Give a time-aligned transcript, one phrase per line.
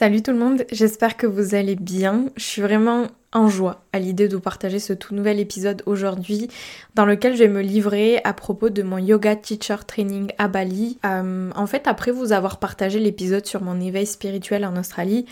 [0.00, 2.30] Salut tout le monde, j'espère que vous allez bien.
[2.34, 6.48] Je suis vraiment en joie à l'idée de vous partager ce tout nouvel épisode aujourd'hui
[6.94, 10.98] dans lequel je vais me livrer à propos de mon yoga teacher training à Bali.
[11.04, 15.26] Euh, en fait, après vous avoir partagé l'épisode sur mon éveil spirituel en Australie,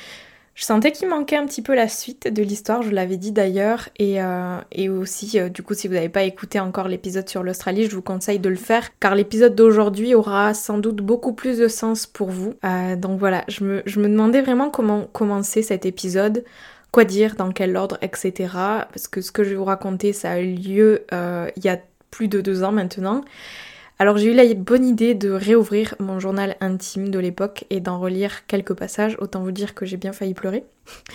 [0.59, 3.91] je sentais qu'il manquait un petit peu la suite de l'histoire, je l'avais dit d'ailleurs,
[4.01, 4.59] et, euh,
[4.91, 8.03] aussi, euh, du coup, si vous n'avez pas écouté encore l'épisode sur l'Australie, je vous
[8.03, 12.31] conseille de le faire, car l'épisode d'aujourd'hui aura sans doute beaucoup plus de sens pour
[12.31, 12.55] vous.
[12.65, 16.45] Euh, donc voilà, je me, je me demandais vraiment comment commencer cet épisode
[16.91, 18.49] quoi dire, dans quel ordre, etc.
[18.53, 21.79] Parce que ce que je vais vous raconter, ça a eu lieu il y a
[22.11, 23.23] plus de deux ans maintenant.
[24.01, 27.99] Alors j'ai eu la bonne idée de réouvrir mon journal intime de l'époque et d'en
[27.99, 30.65] relire quelques passages, autant vous dire que j'ai bien failli pleurer.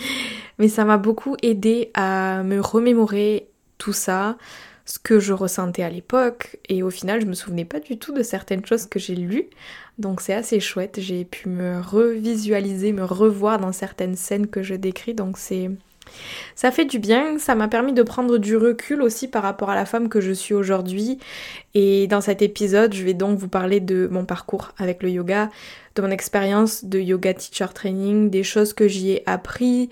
[0.58, 4.36] Mais ça m'a beaucoup aidé à me remémorer tout ça,
[4.84, 8.12] ce que je ressentais à l'époque, et au final je me souvenais pas du tout
[8.12, 9.46] de certaines choses que j'ai lues,
[9.98, 14.74] donc c'est assez chouette, j'ai pu me revisualiser, me revoir dans certaines scènes que je
[14.74, 15.70] décris, donc c'est
[16.54, 19.74] ça fait du bien, ça m'a permis de prendre du recul aussi par rapport à
[19.74, 21.18] la femme que je suis aujourd'hui.
[21.74, 25.50] Et dans cet épisode, je vais donc vous parler de mon parcours avec le yoga,
[25.96, 29.90] de mon expérience de yoga teacher training, des choses que j'y ai appris,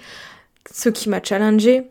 [0.72, 1.82] ce qui m'a challengé,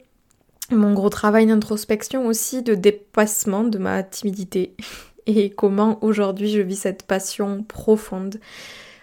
[0.71, 4.73] mon gros travail d'introspection aussi, de dépassement de ma timidité
[5.27, 8.39] et comment aujourd'hui je vis cette passion profonde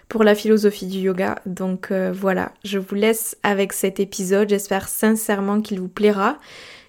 [0.09, 1.35] pour la philosophie du yoga.
[1.45, 4.49] Donc euh, voilà, je vous laisse avec cet épisode.
[4.49, 6.37] J'espère sincèrement qu'il vous plaira,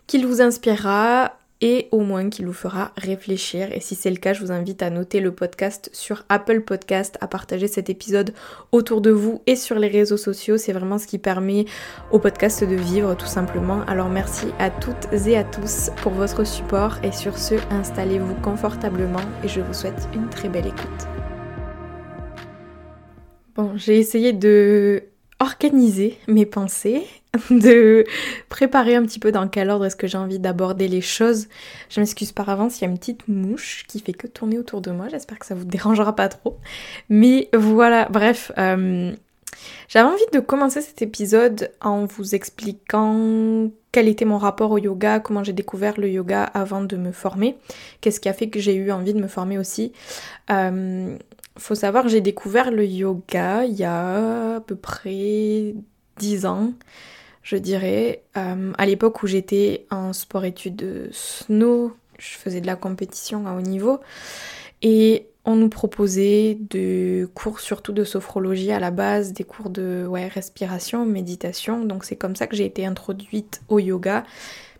[0.07, 3.71] qu'il vous inspirera et au moins qu'il vous fera réfléchir.
[3.73, 7.19] Et si c'est le cas, je vous invite à noter le podcast sur Apple Podcast,
[7.21, 8.33] à partager cet épisode
[8.73, 10.57] autour de vous et sur les réseaux sociaux.
[10.57, 11.67] C'est vraiment ce qui permet
[12.11, 13.83] au podcast de vivre tout simplement.
[13.87, 19.21] Alors merci à toutes et à tous pour votre support et sur ce, installez-vous confortablement
[19.45, 21.20] et je vous souhaite une très belle écoute.
[23.77, 25.05] J'ai essayé de
[25.41, 27.07] organiser mes pensées,
[27.51, 28.05] de
[28.49, 31.49] préparer un petit peu dans quel ordre est-ce que j'ai envie d'aborder les choses.
[31.89, 34.81] Je m'excuse par avance, il y a une petite mouche qui fait que tourner autour
[34.81, 36.59] de moi, j'espère que ça vous dérangera pas trop.
[37.09, 39.13] Mais voilà, bref, euh,
[39.89, 45.21] j'avais envie de commencer cet épisode en vous expliquant quel était mon rapport au yoga,
[45.21, 47.57] comment j'ai découvert le yoga avant de me former,
[48.01, 49.93] qu'est-ce qui a fait que j'ai eu envie de me former aussi.
[50.51, 51.17] Euh,
[51.61, 55.75] faut savoir j'ai découvert le yoga il y a à peu près
[56.19, 56.73] 10 ans,
[57.43, 58.23] je dirais.
[58.37, 63.63] Euh, à l'époque où j'étais en sport-études snow, je faisais de la compétition à haut
[63.63, 64.01] niveau.
[64.83, 70.07] Et on nous proposait des cours surtout de sophrologie à la base, des cours de
[70.33, 71.85] respiration, méditation.
[71.85, 74.25] Donc c'est comme ça que j'ai été introduite au yoga.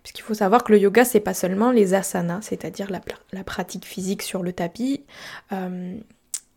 [0.03, 4.23] Puisqu'il faut savoir que le yoga, c'est pas seulement les asanas, c'est-à-dire la, pratique physique
[4.23, 5.03] sur le tapis.
[5.51, 5.95] Euh,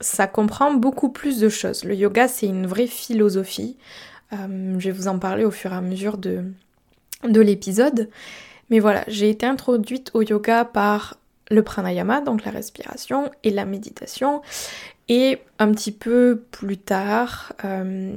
[0.05, 1.85] ça comprend beaucoup plus de choses.
[1.85, 3.77] Le yoga, c'est une vraie philosophie.
[4.33, 6.45] Euh, je vais vous en parler au fur et à mesure de,
[7.27, 8.11] de l'épisode.
[8.69, 11.17] Mais voilà, j'ai été introduite au yoga par
[11.51, 14.43] le pranayama, donc la respiration, et la méditation.
[15.09, 18.13] Et un petit peu plus tard, euh,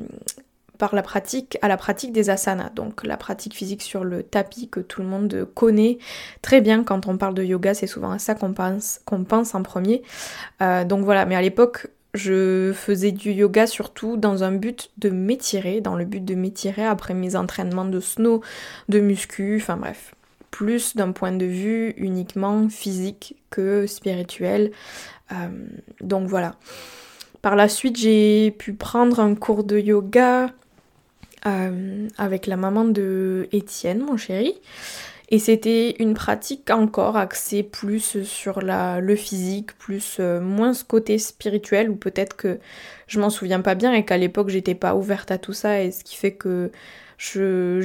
[0.77, 4.69] par la pratique, à la pratique des asanas, donc la pratique physique sur le tapis
[4.69, 5.97] que tout le monde connaît
[6.41, 9.55] très bien quand on parle de yoga, c'est souvent à ça qu'on pense, qu'on pense
[9.55, 10.03] en premier.
[10.61, 15.09] Euh, donc voilà, mais à l'époque, je faisais du yoga surtout dans un but de
[15.09, 18.41] m'étirer, dans le but de m'étirer après mes entraînements de snow,
[18.89, 20.15] de muscu, enfin bref,
[20.51, 24.71] plus d'un point de vue uniquement physique que spirituel.
[25.31, 25.35] Euh,
[26.01, 26.55] donc voilà.
[27.41, 30.47] Par la suite, j'ai pu prendre un cours de yoga
[31.45, 34.53] euh, avec la maman de Étienne, mon chéri.
[35.29, 40.85] Et c'était une pratique encore axée plus sur la, le physique, plus euh, moins ce
[40.85, 42.59] côté spirituel, ou peut-être que
[43.07, 45.91] je m'en souviens pas bien et qu'à l'époque j'étais pas ouverte à tout ça, et
[45.91, 46.71] ce qui fait que
[47.17, 47.79] je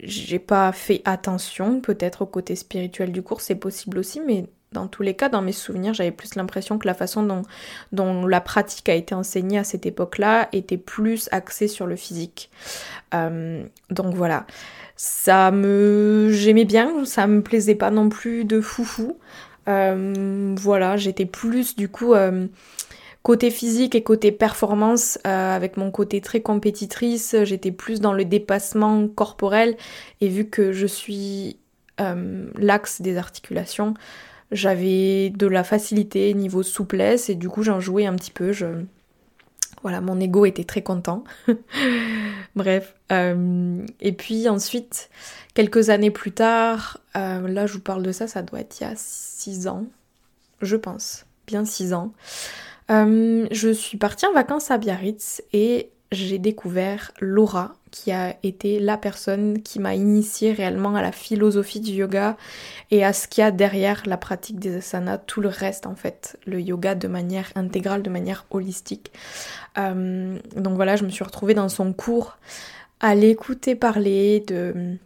[0.00, 4.88] j'ai pas fait attention peut-être au côté spirituel du cours, c'est possible aussi, mais dans
[4.88, 7.42] tous les cas, dans mes souvenirs, j'avais plus l'impression que la façon
[7.92, 12.50] dont, la pratique a été enseignée à cette époque-là était plus axée sur le physique.
[13.14, 14.46] Euh, donc voilà,
[14.96, 19.18] ça me, j'aimais bien, ça me plaisait pas non plus de foufou.
[19.68, 22.46] Euh, voilà, j'étais plus du coup euh,
[23.22, 29.08] côté physique et côté performance, avec mon côté très compétitrice, j'étais plus dans le dépassement
[29.08, 29.76] corporel.
[30.20, 31.58] Et vu que je suis
[31.98, 33.94] l'axe des articulations,
[34.52, 38.52] j'avais de la facilité niveau souplesse et du coup j'en jouais un petit peu.
[39.82, 41.24] Voilà, mon ego était très content.
[42.56, 42.94] Bref.
[43.12, 45.10] Euh, et puis ensuite,
[45.54, 48.84] quelques années plus tard, euh, là je vous parle de ça, ça doit être il
[48.84, 49.86] y a 6 ans,
[50.62, 52.12] je pense, bien 6 ans.
[52.90, 58.78] Euh, je suis partie en vacances à Biarritz et j'ai découvert Laura, qui a été
[58.78, 62.36] la personne qui m'a initiée réellement à la philosophie du yoga
[62.90, 65.94] et à ce qu'il y a derrière la pratique des asanas, tout le reste en
[65.94, 69.12] fait, le yoga de manière intégrale, de manière holistique.
[69.78, 72.36] Euh, donc voilà, je me suis retrouvée dans son cours
[73.00, 74.98] à l'écouter parler de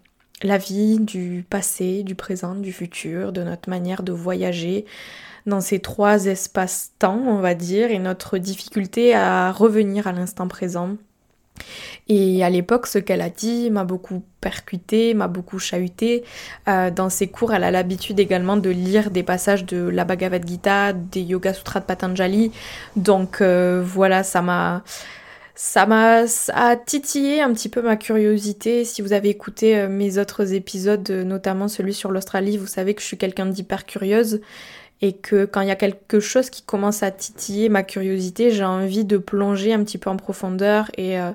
[0.43, 4.85] la vie, du passé, du présent, du futur, de notre manière de voyager
[5.47, 10.97] dans ces trois espaces-temps, on va dire, et notre difficulté à revenir à l'instant présent
[12.09, 16.25] et à l'époque, ce qu'elle a dit m'a beaucoup percuté, m'a beaucoup chahuté.
[16.69, 20.47] Euh, dans ses cours, elle a l'habitude également de lire des passages de la Bhagavad
[20.47, 22.53] Gita, des Yoga Sutras de Patanjali.
[22.97, 24.83] Donc euh, voilà, ça m'a
[25.55, 26.25] ça m'a
[26.87, 28.85] titillé un petit peu ma curiosité.
[28.85, 33.03] Si vous avez écouté euh, mes autres épisodes, notamment celui sur l'Australie, vous savez que
[33.03, 34.41] je suis quelqu'un d'hyper curieuse
[35.03, 38.65] et que quand il y a quelque chose qui commence à titiller ma curiosité, j'ai
[38.65, 41.33] envie de plonger un petit peu en profondeur et, euh,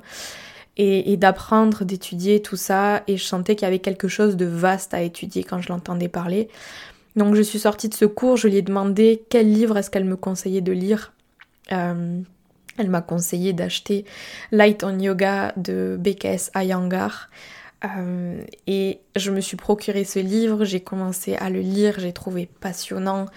[0.78, 3.04] et, d'apprendre, d'étudier tout ça.
[3.08, 6.10] Et je sentais qu'il y avait quelque chose de vaste à étudier quand je l'entendais
[6.10, 6.48] parler.
[7.16, 10.06] Donc je suis sortie de ce cours, je lui ai demandé quel livre est-ce qu'elle
[10.06, 11.14] me conseillait de lire.
[11.72, 12.20] Euh,
[12.78, 14.06] elle m'a conseillé d'acheter
[14.52, 17.30] Light on Yoga de BKS Iyengar.
[17.83, 22.50] Euh, et je me suis procuré ce livre, j'ai commencé à le lire, j'ai trouvé
[22.60, 23.27] passionnant.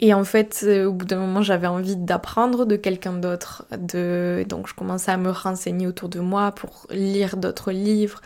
[0.00, 3.66] Et en fait, euh, au bout d'un moment, j'avais envie d'apprendre de quelqu'un d'autre.
[3.76, 4.44] De...
[4.48, 8.20] Donc, je commençais à me renseigner autour de moi pour lire d'autres livres,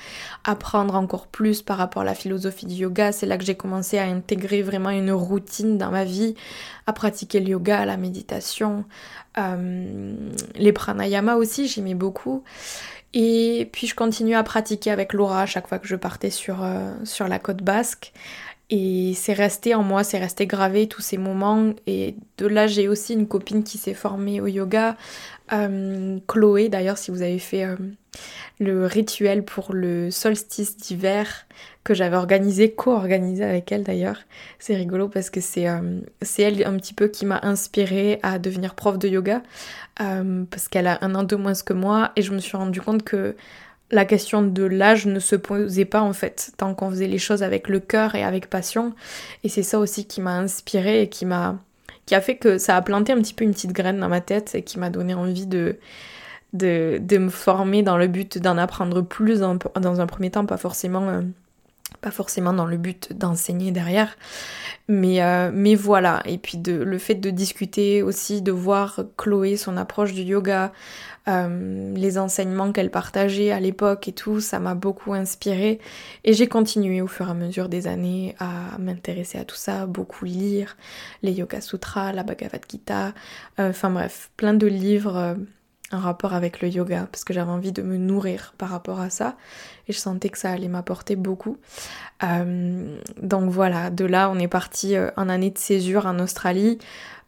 [0.44, 3.10] apprendre encore plus par rapport à la philosophie du yoga.
[3.12, 6.34] C'est là que j'ai commencé à intégrer vraiment une routine dans ma vie,
[6.86, 8.84] à pratiquer le yoga, la méditation,
[9.38, 10.14] euh,
[10.56, 12.44] les pranayama aussi, j'aimais beaucoup.
[13.14, 16.62] Et puis je continue à pratiquer avec Laura à chaque fois que je partais sur,
[16.62, 18.12] euh, sur la côte basque.
[18.70, 21.74] Et c'est resté en moi, c'est resté gravé tous ces moments.
[21.86, 24.96] Et de là, j'ai aussi une copine qui s'est formée au yoga,
[25.52, 26.70] euh, Chloé.
[26.70, 27.76] D'ailleurs, si vous avez fait euh,
[28.58, 31.46] le rituel pour le solstice d'hiver
[31.84, 34.18] que j'avais organisé, co-organisé avec elle d'ailleurs,
[34.58, 38.98] c'est rigolo parce que c'est elle un petit peu qui m'a inspirée à devenir prof
[38.98, 39.42] de yoga.
[40.00, 42.80] Euh, parce qu'elle a un an de moins que moi, et je me suis rendu
[42.80, 43.36] compte que
[43.90, 47.42] la question de l'âge ne se posait pas en fait, tant qu'on faisait les choses
[47.42, 48.94] avec le cœur et avec passion.
[49.44, 51.58] Et c'est ça aussi qui m'a inspirée et qui m'a
[52.06, 54.20] qui a fait que ça a planté un petit peu une petite graine dans ma
[54.20, 55.76] tête et qui m'a donné envie de,
[56.52, 60.44] de, de, me former dans le but d'en apprendre plus dans, dans, un premier temps,
[60.44, 61.20] pas forcément, euh,
[62.02, 64.16] pas forcément dans le but d'enseigner derrière.
[64.88, 69.56] Mais, euh, mais voilà, et puis de, le fait de discuter aussi, de voir Chloé,
[69.56, 70.72] son approche du yoga,
[71.28, 75.78] euh, les enseignements qu'elle partageait à l'époque et tout, ça m'a beaucoup inspiré.
[76.24, 79.86] Et j'ai continué au fur et à mesure des années à m'intéresser à tout ça,
[79.86, 80.76] beaucoup lire
[81.22, 83.14] les Yoga Sutras, la Bhagavad Gita,
[83.60, 85.36] euh, enfin bref, plein de livres
[85.92, 89.10] un rapport avec le yoga parce que j'avais envie de me nourrir par rapport à
[89.10, 89.36] ça
[89.88, 91.58] et je sentais que ça allait m'apporter beaucoup.
[92.22, 96.78] Euh, donc voilà, de là on est parti euh, en année de césure en Australie.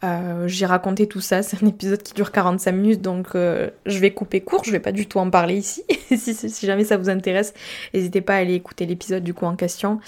[0.02, 4.12] Euh, j'ai raconté tout ça, c'est un épisode qui dure 45 minutes donc je vais
[4.12, 5.82] couper court, je vais pas du tout en parler ici.
[6.16, 7.54] si, si, jamais ça vous intéresse,
[7.92, 10.00] n'hésitez pas à aller écouter l'épisode du coup en question.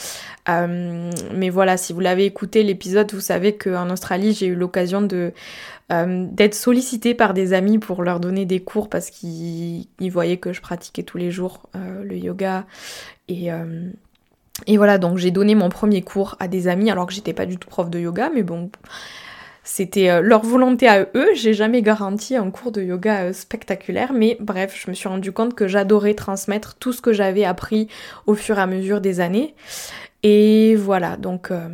[0.46, 5.32] mais voilà, si vous l'avez écouté l'épisode, vous savez qu'en Australie j'ai eu l'occasion de
[5.92, 10.52] euh, d'être sollicitée par des amis pour leur donner des cours parce qu'ils voyaient que
[10.52, 12.66] je pratiquais tous les jours euh, le yoga.
[13.28, 13.90] Et, euh,
[14.66, 17.46] et voilà, donc j'ai donné mon premier cours à des amis alors que j'étais pas
[17.46, 18.68] du tout prof de yoga, mais bon,
[19.62, 21.28] c'était leur volonté à eux.
[21.34, 25.54] J'ai jamais garanti un cours de yoga spectaculaire, mais bref, je me suis rendu compte
[25.54, 27.86] que j'adorais transmettre tout ce que j'avais appris
[28.26, 29.54] au fur et à mesure des années.
[30.22, 31.68] Et voilà, donc euh,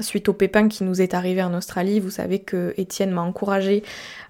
[0.00, 3.82] suite au pépin qui nous est arrivé en Australie, vous savez que Étienne m'a encouragé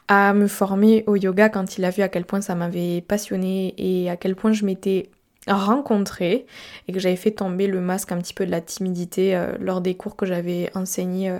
[0.09, 3.75] à me former au yoga quand il a vu à quel point ça m'avait passionné
[3.79, 5.11] et à quel point je m'étais
[5.47, 6.47] rencontré
[6.87, 9.95] et que j'avais fait tomber le masque un petit peu de la timidité lors des
[9.95, 11.37] cours que j'avais enseignés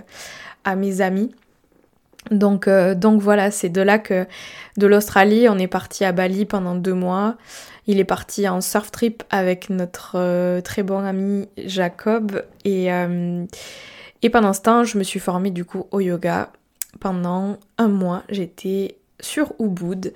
[0.63, 1.35] à mes amis.
[2.31, 4.25] Donc, donc voilà, c'est de là que
[4.77, 7.35] de l'Australie, on est parti à Bali pendant deux mois.
[7.87, 14.53] Il est parti en surf trip avec notre très bon ami Jacob et, et pendant
[14.53, 16.49] ce temps, je me suis formée du coup au yoga.
[16.99, 20.13] Pendant un mois, j'étais sur Ubud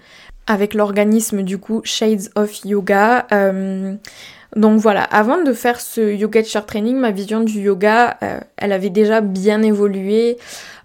[0.47, 3.27] avec l'organisme du coup Shades of Yoga.
[3.31, 3.95] Euh,
[4.55, 8.71] donc voilà, avant de faire ce yoga teacher training, ma vision du yoga, euh, elle
[8.71, 10.37] avait déjà bien évolué.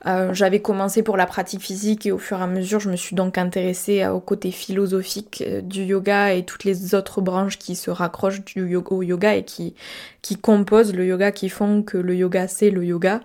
[0.07, 2.97] Euh, j'avais commencé pour la pratique physique et au fur et à mesure, je me
[2.97, 7.91] suis donc intéressée au côté philosophique du yoga et toutes les autres branches qui se
[7.91, 9.75] raccrochent du yoga, au yoga et qui
[10.41, 13.21] composent le yoga, qui font que le yoga c'est le yoga.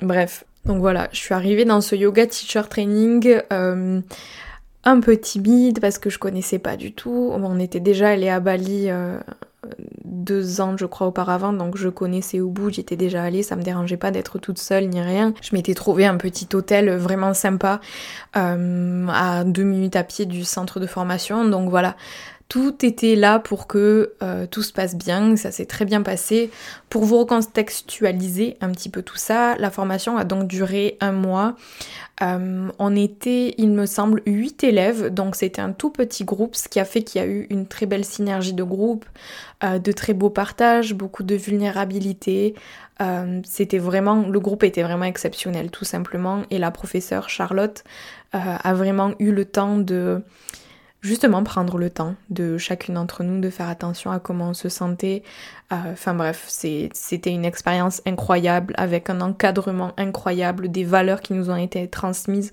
[0.00, 3.40] bref, donc voilà, je suis arrivée dans ce yoga teacher training
[4.84, 7.30] un peu timide parce que je connaissais pas du tout.
[7.32, 9.18] On était déjà allé à Bali euh,
[10.04, 13.62] deux ans je crois auparavant donc je connaissais au bout, j'étais déjà allée, ça me
[13.62, 15.34] dérangeait pas d'être toute seule ni rien.
[15.40, 17.80] Je m'étais trouvé un petit hôtel vraiment sympa
[18.36, 21.96] euh, à deux minutes à pied du centre de formation donc voilà.
[22.52, 26.50] Tout était là pour que euh, tout se passe bien, ça s'est très bien passé.
[26.90, 31.56] Pour vous recontextualiser un petit peu tout ça, la formation a donc duré un mois.
[32.20, 36.68] Euh, on était, il me semble, 8 élèves, donc c'était un tout petit groupe, ce
[36.68, 39.06] qui a fait qu'il y a eu une très belle synergie de groupe,
[39.64, 42.54] euh, de très beaux partages, beaucoup de vulnérabilité.
[43.44, 47.82] C'était vraiment, le groupe était vraiment exceptionnel, tout simplement, et la professeure Charlotte
[48.32, 50.22] a vraiment eu le temps de
[51.02, 54.68] justement prendre le temps de chacune d'entre nous de faire attention à comment on se
[54.68, 55.24] sentait.
[55.72, 61.50] Euh, enfin bref, c'était une expérience incroyable avec un encadrement incroyable, des valeurs qui nous
[61.50, 62.52] ont été transmises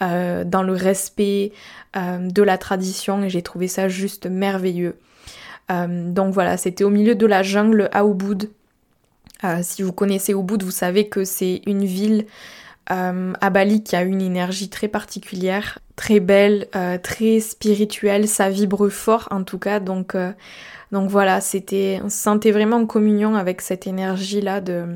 [0.00, 1.52] euh, dans le respect
[1.96, 4.96] euh, de la tradition et j'ai trouvé ça juste merveilleux.
[5.68, 8.48] donc voilà, c'était au milieu de la jungle à Ubud.
[9.60, 12.26] si vous connaissez Ubud, vous savez que c'est une ville
[12.90, 18.48] euh, à Bali qui a une énergie très particulière, très belle, euh, très spirituelle, ça
[18.48, 19.78] vibre fort en tout cas.
[19.80, 20.32] Donc, euh,
[20.90, 24.86] donc voilà, c'était, on se sentait vraiment en communion avec cette énergie-là de,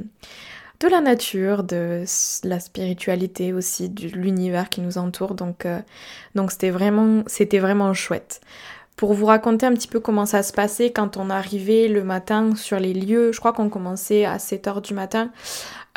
[0.80, 2.04] de la nature, de
[2.44, 5.34] la spiritualité aussi, de l'univers qui nous entoure.
[5.34, 5.66] Donc,
[6.34, 8.40] donc c'était vraiment, c'était vraiment chouette.
[8.96, 12.54] Pour vous raconter un petit peu comment ça se passait quand on arrivait le matin
[12.54, 15.30] sur les lieux, je crois qu'on commençait à 7h du matin.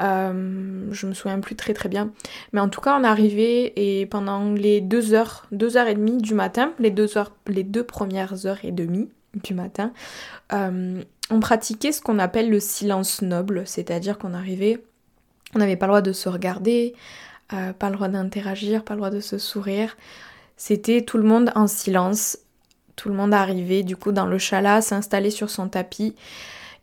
[0.02, 2.12] Euh, je me souviens plus très très bien.
[2.52, 5.96] Mais en tout cas, on est arrivé et pendant les deux heures, deux heures et
[5.96, 9.10] demie du matin, les deux, heures, les deux premières heures et demie
[9.44, 9.92] du matin,
[10.54, 14.84] euh, on pratiquait ce qu'on appelle le silence noble, c'est-à-dire qu'on arrivait,
[15.56, 16.94] on n'avait pas le droit de se regarder,
[17.54, 19.98] euh, pas le droit d'interagir, pas le droit de se sourire.
[20.58, 22.38] C'était tout le monde en silence.
[22.96, 26.16] Tout le monde arrivait du coup dans le chalat, s'installer sur son tapis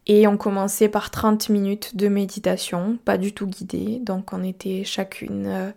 [0.06, 4.82] et on commençait par 30 minutes de méditation, pas du tout guidée, donc on était
[4.84, 5.70] chacune euh,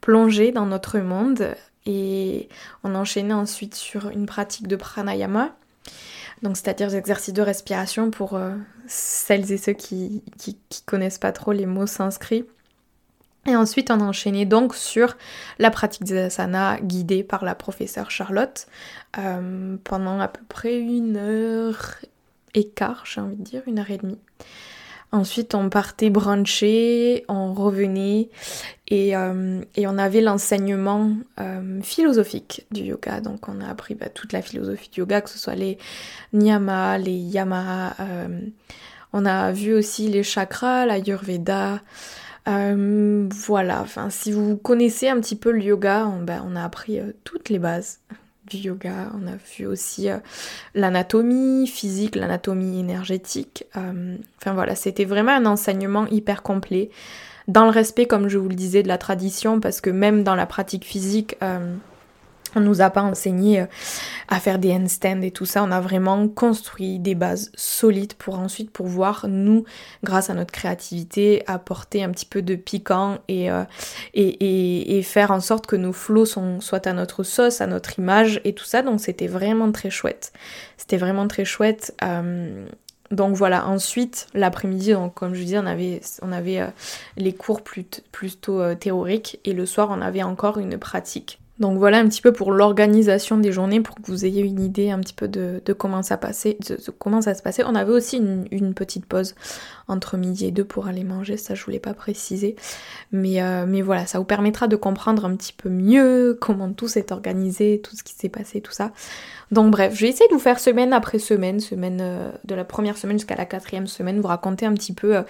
[0.00, 1.54] plongée dans notre monde.
[1.86, 2.48] Et
[2.84, 5.56] on enchaînait ensuite sur une pratique de pranayama,
[6.42, 8.54] donc c'est-à-dire des de respiration pour euh,
[8.86, 12.44] celles et ceux qui, qui, connaissent pas trop les mots sanscrits.
[13.46, 15.16] Et ensuite, on enchaînait donc sur
[15.58, 18.66] la pratique des asanas guidée par la professeure Charlotte
[19.16, 21.94] euh, pendant à peu près une heure
[23.04, 24.18] j'ai envie de dire, une heure et demie.
[25.10, 28.28] Ensuite, on partait bruncher, on revenait
[28.88, 33.22] et, euh, on avait l'enseignement euh, philosophique du yoga.
[33.22, 35.78] Donc, on a appris bah, toute la philosophie du yoga, que ce soit les
[36.34, 37.94] niyamas, les yamas.
[38.00, 38.40] Euh,
[39.14, 41.80] on a vu aussi les chakras, la yurveda.
[42.44, 47.00] voilà, enfin, si vous connaissez un petit peu le yoga, on, bah, on a appris
[47.24, 48.00] toutes les bases
[48.48, 50.18] du yoga, on a vu aussi euh,
[50.74, 53.64] l'anatomie physique, l'anatomie énergétique.
[53.76, 56.90] Euh, enfin voilà, c'était vraiment un enseignement hyper complet,
[57.48, 60.34] dans le respect, comme je vous le disais, de la tradition, parce que même dans
[60.34, 61.74] la pratique physique, euh,
[62.58, 63.66] on nous a pas enseigné euh,
[64.28, 65.62] à faire des handstands et tout ça.
[65.62, 69.64] On a vraiment construit des bases solides pour ensuite pouvoir nous,
[70.04, 73.64] grâce à notre créativité, apporter un petit peu de piquant et, euh,
[74.14, 78.40] et, faire en sorte que nos flots sont, soient à notre sauce, à notre image
[78.44, 78.82] et tout ça.
[78.82, 80.32] Donc c'était vraiment très chouette.
[80.76, 81.94] C'était vraiment très chouette.
[82.02, 82.66] Euh,
[83.10, 86.60] donc voilà, ensuite, l'après-midi, comme je disais, on avait, on avait
[87.16, 92.08] les cours plutôt théoriques et le soir, on avait encore une pratique Donc voilà un
[92.08, 95.26] petit peu pour l'organisation des journées, pour que vous ayez une idée un petit peu
[95.26, 97.64] de, comment, ça de, comment se passait.
[97.64, 99.34] On avait aussi une, petite pause
[99.88, 102.56] entre midi et deux pour aller manger, ça je voulais pas préciser.
[103.10, 106.88] Mais, euh, mais voilà, ça vous permettra de comprendre un petit peu mieux comment tout
[106.88, 108.92] s'est organisé, tout ce qui s'est passé, tout ça.
[109.50, 112.64] Donc bref, je vais essayer de vous faire semaine après semaine, semaine euh, de la
[112.64, 115.22] première semaine jusqu'à la quatrième semaine, vous raconter un petit peu euh,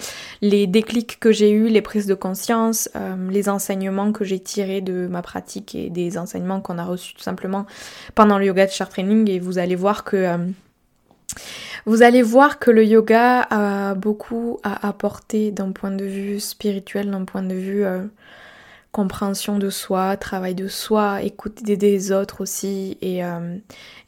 [0.42, 2.88] les déclics que j'ai eus, les prises de conscience,
[3.30, 7.22] les enseignements que j'ai tirés de ma pratique et des enseignements qu'on a reçus tout
[7.22, 7.66] simplement
[8.14, 10.38] pendant le yoga de chart training et vous allez voir que
[11.88, 17.10] vous allez voir que le yoga a beaucoup à apporter d'un point de vue spirituel,
[17.10, 17.84] d'un point de vue
[18.92, 22.96] compréhension de soi, travail de soi, écoute des, autres aussi.
[23.00, 23.56] Et, euh,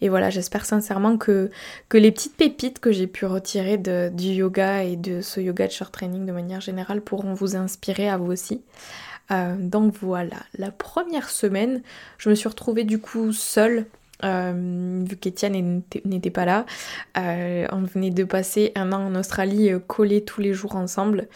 [0.01, 1.51] et voilà, j'espère sincèrement que,
[1.93, 5.93] les petites pépites que j'ai pu retirer du yoga et de ce yoga de short
[5.93, 8.63] training de manière générale pourront vous inspirer à vous aussi.
[9.31, 11.83] Euh, donc voilà, la première semaine,
[12.19, 13.87] je me suis retrouvée du coup seule
[14.25, 16.67] euh, vu qu'Étienne n'était pas là.
[17.19, 21.29] Euh, on venait de passer un an en Australie euh, collés tous les jours ensemble.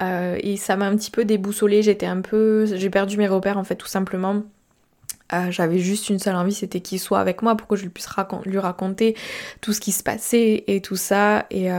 [0.00, 1.82] et ça m'a un petit peu déboussolée.
[1.82, 2.66] J'étais un peu.
[2.66, 4.42] J'ai perdu mes repères en fait, tout simplement.
[5.50, 8.06] J'avais juste une seule envie, c'était qu'il soit avec moi pour que je puisse
[8.44, 9.16] lui raconter
[9.60, 11.46] tout ce qui se passait et tout ça.
[11.50, 11.70] Et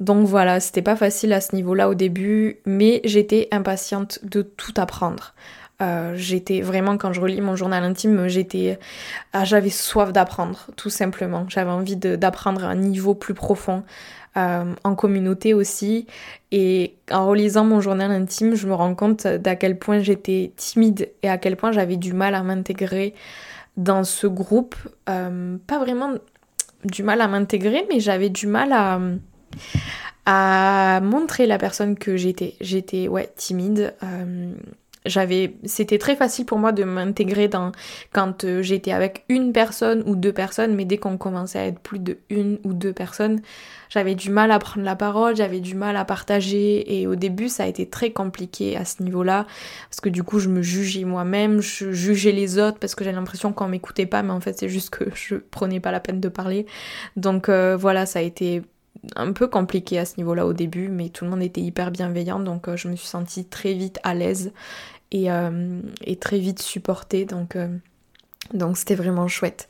[0.00, 4.74] donc voilà, c'était pas facile à ce niveau-là au début, mais j'étais impatiente de tout
[4.76, 5.32] apprendre.
[5.80, 8.78] Euh, j'étais vraiment, quand je relis mon journal intime, j'étais,
[9.32, 11.46] ah, j'avais soif d'apprendre, tout simplement.
[11.48, 13.84] J'avais envie d'apprendre à un niveau plus profond,
[14.36, 16.06] euh, en communauté aussi.
[16.50, 21.10] Et en relisant mon journal intime, je me rends compte d'à quel point j'étais timide
[21.22, 23.14] et à quel point j'avais du mal à m'intégrer
[23.76, 24.74] dans ce groupe.
[25.08, 26.12] Euh, pas vraiment
[26.84, 29.00] du mal à m'intégrer, mais j'avais du mal à
[30.30, 32.54] à montrer la personne que j'étais.
[32.60, 33.94] J'étais ouais timide
[35.64, 37.72] c'était très facile pour moi de m'intégrer dans
[38.12, 41.80] quand euh, j'étais avec une personne ou deux personnes mais dès qu'on commençait à être
[41.80, 43.40] plus de une ou deux personnes
[43.90, 47.00] j'avais du mal à prendre la parole j'avais du mal à partager.
[47.00, 49.46] Et au début ça a été très compliqué à ce niveau là
[49.90, 53.16] parce que du coup je me jugeais moi-même je jugeais les autres parce que j'avais
[53.16, 56.20] l'impression qu'on m'écoutait pas mais en fait c'est juste que je prenais pas la peine
[56.20, 56.66] de parler.
[57.16, 58.62] Donc euh, voilà ça a été
[59.16, 62.40] un peu compliqué à ce niveau-là au début, mais tout le monde était hyper bienveillant,
[62.40, 64.52] donc euh, je me suis sentie très vite à l'aise
[65.14, 67.68] euh, et, très vite supporté Donc, euh,
[68.52, 69.68] donc c'était vraiment chouette.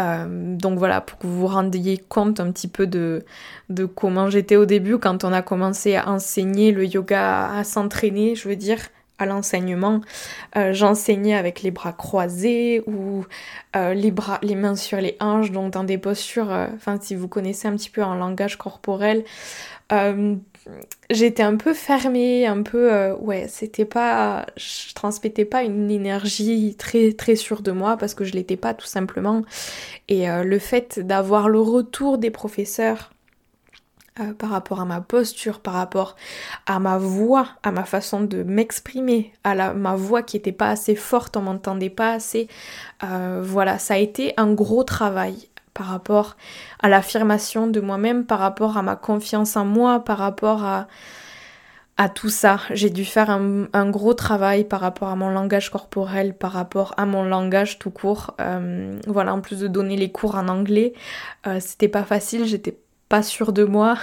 [0.00, 3.24] Euh, donc voilà, pour que vous vous rendiez compte un petit peu de,
[3.68, 8.34] de comment j'étais au début quand on a commencé à enseigner le yoga, à s'entraîner,
[8.34, 8.78] je veux dire,
[9.18, 10.00] à l'enseignement.
[10.72, 13.24] J'enseignais avec les bras croisés ou
[13.74, 17.68] les bras, les mains sur les hanches, donc dans des postures, enfin si vous connaissez
[17.68, 19.24] un petit peu en langage corporel,
[21.10, 26.74] j'étais un peu fermée, un peu euh, ouais, c'était pas je transmettais pas une énergie
[26.76, 29.42] très très sûre de moi parce que je l'étais pas tout simplement
[30.08, 33.10] et euh, le fait d'avoir le retour des professeurs
[34.20, 36.16] euh, par rapport à ma posture, par rapport
[36.66, 40.70] à ma voix, à ma façon de m'exprimer, à la, ma voix qui était pas
[40.70, 42.48] assez forte, on m'entendait pas assez.
[43.02, 46.36] voilà, ça a été un gros travail par rapport
[46.80, 50.86] à l'affirmation de moi-même, par rapport à ma confiance en moi, par rapport à,
[51.96, 52.60] à tout ça.
[52.70, 57.06] J'ai dû faire un, gros travail par rapport à mon langage corporel, par rapport à
[57.06, 58.34] mon langage tout court.
[58.40, 60.92] Euh, voilà, en plus de donner les cours en anglais,
[61.46, 62.76] euh, c'était pas facile, j'étais
[63.08, 63.96] pas sûre de moi.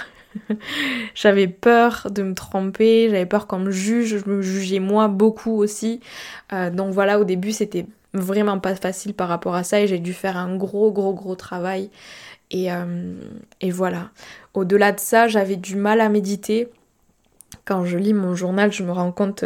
[1.14, 5.52] j'avais peur de me tromper, j'avais peur qu'on me juge, je me jugeais moi beaucoup
[5.58, 6.00] aussi.
[6.52, 9.98] Euh, donc voilà, au début c'était vraiment pas facile par rapport à ça et j'ai
[9.98, 11.90] dû faire un gros gros gros travail.
[12.50, 13.14] Et, euh,
[13.60, 14.10] et voilà.
[14.54, 16.68] Au-delà de ça, j'avais du mal à méditer.
[17.64, 19.44] Quand je lis mon journal, je me rends compte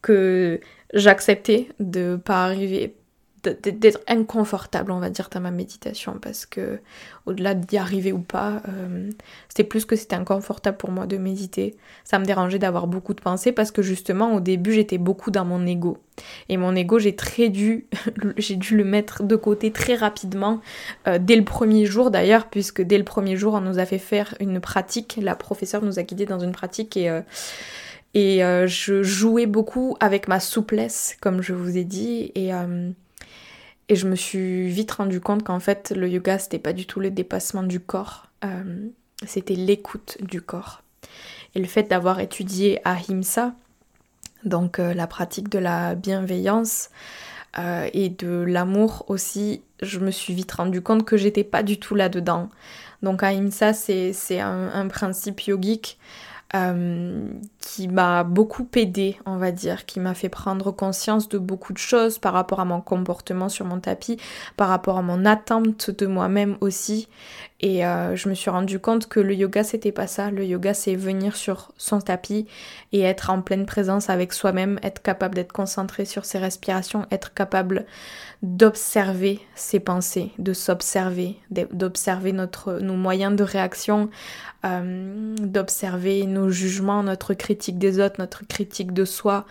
[0.00, 0.60] que
[0.94, 2.94] j'acceptais de pas arriver
[3.42, 6.80] d'être inconfortable, on va dire, dans ma méditation, parce que
[7.28, 9.10] au-delà d'y arriver ou pas, euh,
[9.48, 11.76] c'était plus que c'était inconfortable pour moi de méditer.
[12.04, 15.44] Ça me dérangeait d'avoir beaucoup de pensées parce que justement au début j'étais beaucoup dans
[15.44, 15.98] mon ego.
[16.48, 17.86] Et mon ego j'ai très dû,
[18.36, 20.60] j'ai dû le mettre de côté très rapidement,
[21.06, 23.98] euh, dès le premier jour d'ailleurs, puisque dès le premier jour on nous a fait
[23.98, 27.20] faire une pratique, la professeure nous a guidés dans une pratique et euh,
[28.14, 32.50] et je jouais beaucoup avec ma souplesse, comme je vous ai dit, et
[33.88, 37.00] et je me suis vite rendu compte qu'en fait, le yoga, c'était pas du tout
[37.00, 38.88] le dépassement du corps, euh,
[39.26, 40.82] c'était l'écoute du corps.
[41.54, 43.54] Et le fait d'avoir étudié Ahimsa,
[44.44, 46.90] donc euh, la pratique de la bienveillance
[47.58, 51.78] euh, et de l'amour aussi, je me suis vite rendu compte que j'étais pas du
[51.78, 52.50] tout là-dedans.
[53.02, 55.98] Donc Ahimsa, c'est un, un, principe yogique
[56.54, 57.28] euh,
[57.60, 61.78] qui m'a beaucoup aidé, on va dire, qui m'a fait prendre conscience de beaucoup de
[61.78, 64.18] choses par rapport à mon comportement sur mon tapis,
[64.56, 67.08] par rapport à mon attente de moi-même aussi.
[67.60, 70.30] Et euh, je me suis rendu compte que le yoga, c'était pas ça.
[70.30, 72.46] Le yoga, c'est venir sur son tapis
[72.92, 77.34] et être en pleine présence avec soi-même, être capable d'être concentré sur ses respirations, être
[77.34, 77.84] capable
[78.42, 84.10] d'observer ses pensées, de s'observer, d'observer notre, nos moyens de réaction,
[84.64, 89.44] euh, d'observer nos jugements, notre critique des autres, notre critique de soi,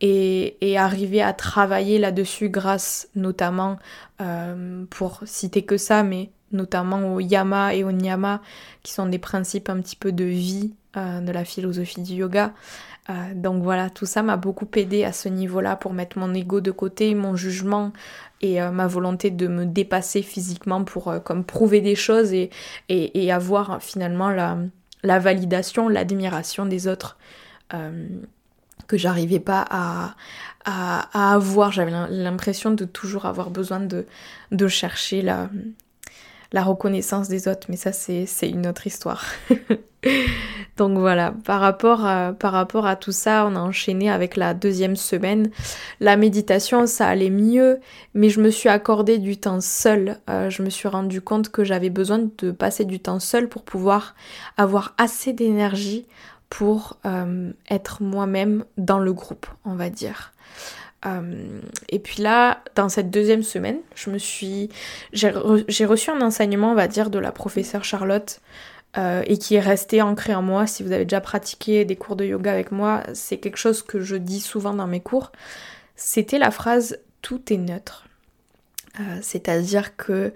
[0.00, 3.78] et, arriver à travailler là-dessus grâce notamment,
[4.20, 8.40] euh, pour citer que ça, mais notamment au yama et au niyama,
[8.82, 12.52] qui sont des principes un petit peu de vie euh, de la philosophie du yoga.
[13.34, 16.70] Donc voilà, tout ça m'a beaucoup aidé à ce niveau-là pour mettre mon ego de
[16.70, 17.92] côté, mon jugement,
[18.40, 22.50] et euh, ma volonté de me dépasser physiquement pour euh, comme prouver des choses et,
[22.88, 27.18] et, avoir finalement la, validation, l'admiration des autres
[27.74, 28.06] euh,
[28.86, 30.14] que j'arrivais pas à,
[31.34, 31.72] avoir.
[31.72, 34.06] J'avais l'impression de toujours avoir besoin de,
[34.52, 35.50] de chercher la,
[36.52, 39.24] la reconnaissance des autres, mais ça c'est une autre histoire.
[40.76, 45.50] Donc voilà, par rapport, à, tout ça, on a enchaîné avec la deuxième semaine.
[46.00, 47.80] La méditation, ça allait mieux,
[48.14, 50.16] mais je me suis accordé du temps seul.
[50.30, 53.62] Euh, je me suis rendu compte que j'avais besoin de passer du temps seul pour
[53.62, 54.14] pouvoir
[54.56, 56.06] avoir assez d'énergie
[56.48, 60.32] pour euh, être moi-même dans le groupe, on va dire.
[61.06, 64.68] Euh, et puis là, dans cette deuxième semaine, je me suis,
[65.12, 65.30] j'ai
[65.86, 68.40] reçu un enseignement, on va dire, de la professeure Charlotte,
[68.98, 70.66] euh, et qui est resté ancré en moi.
[70.66, 74.00] Si vous avez déjà pratiqué des cours de yoga avec moi, c'est quelque chose que
[74.00, 75.32] je dis souvent dans mes cours.
[75.96, 78.06] C'était la phrase tout est neutre.
[78.98, 80.32] Euh, c'est-à-dire que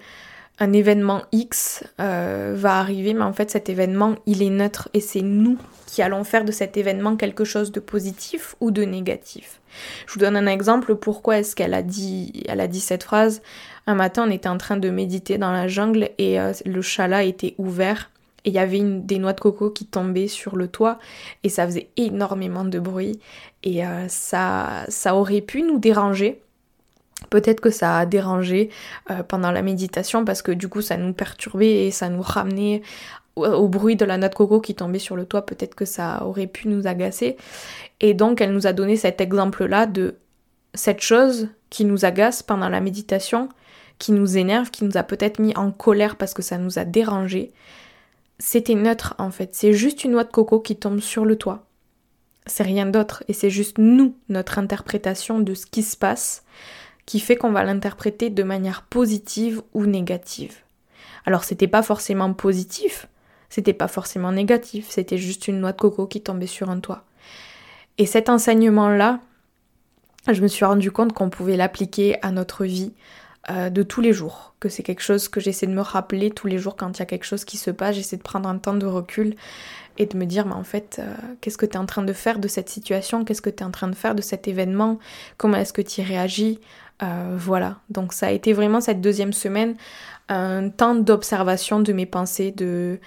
[0.57, 5.21] un événement X va arriver, mais en fait cet événement il est neutre et c'est
[5.21, 5.57] nous
[5.95, 9.61] qui allons faire de cet événement quelque chose de positif ou de négatif.
[10.07, 10.95] Je vous donne un exemple.
[10.95, 13.41] Pourquoi est-ce qu'elle a dit, elle a dit cette phrase?
[13.87, 17.23] Un matin, on était en train de méditer dans la jungle et euh, le chalat
[17.23, 18.11] était ouvert
[18.45, 20.99] et il y avait des noix de coco qui tombaient sur le toit
[21.43, 23.19] et ça faisait énormément de bruit
[23.63, 26.41] et euh, ça, ça aurait pu nous déranger.
[27.31, 28.69] Peut-être que ça a dérangé
[29.09, 32.83] euh, pendant la méditation parce que du coup ça nous perturbait et ça nous ramenait
[33.35, 36.23] au bruit de la noix de coco qui tombait sur le toit, peut-être que ça
[36.23, 37.35] aurait pu nous agacer.
[37.99, 40.15] Et donc elle nous a donné cet exemple-là de
[40.73, 43.49] cette chose qui nous agace pendant la méditation,
[43.97, 46.85] qui nous énerve, qui nous a peut-être mis en colère parce que ça nous a
[46.85, 47.51] dérangé.
[48.37, 51.65] C'était neutre en fait, c'est juste une noix de coco qui tombe sur le toit.
[52.47, 56.43] C'est rien d'autre et c'est juste nous, notre interprétation de ce qui se passe,
[57.05, 60.57] qui fait qu'on va l'interpréter de manière positive ou négative.
[61.25, 63.07] Alors c'était pas forcément positif,
[63.49, 67.05] c'était pas forcément négatif, c'était juste une noix de coco qui tombait sur un toit.
[67.97, 69.21] Et cet enseignement-là,
[70.27, 72.91] je me suis rendu compte qu'on pouvait l'appliquer à notre vie
[73.51, 76.47] euh, de tous les jours, que c'est quelque chose que j'essaie de me rappeler tous
[76.47, 78.57] les jours quand il y a quelque chose qui se passe, j'essaie de prendre un
[78.57, 79.35] temps de recul
[79.97, 82.13] et de me dire, mais en fait, euh, qu'est-ce que tu es en train de
[82.13, 84.99] faire de cette situation, qu'est-ce que tu es en train de faire de cet événement,
[85.37, 86.59] comment est-ce que tu réagis,
[87.03, 89.75] euh, voilà, donc ça a été vraiment cette deuxième semaine
[90.27, 92.99] un temps d'observation de mes pensées, de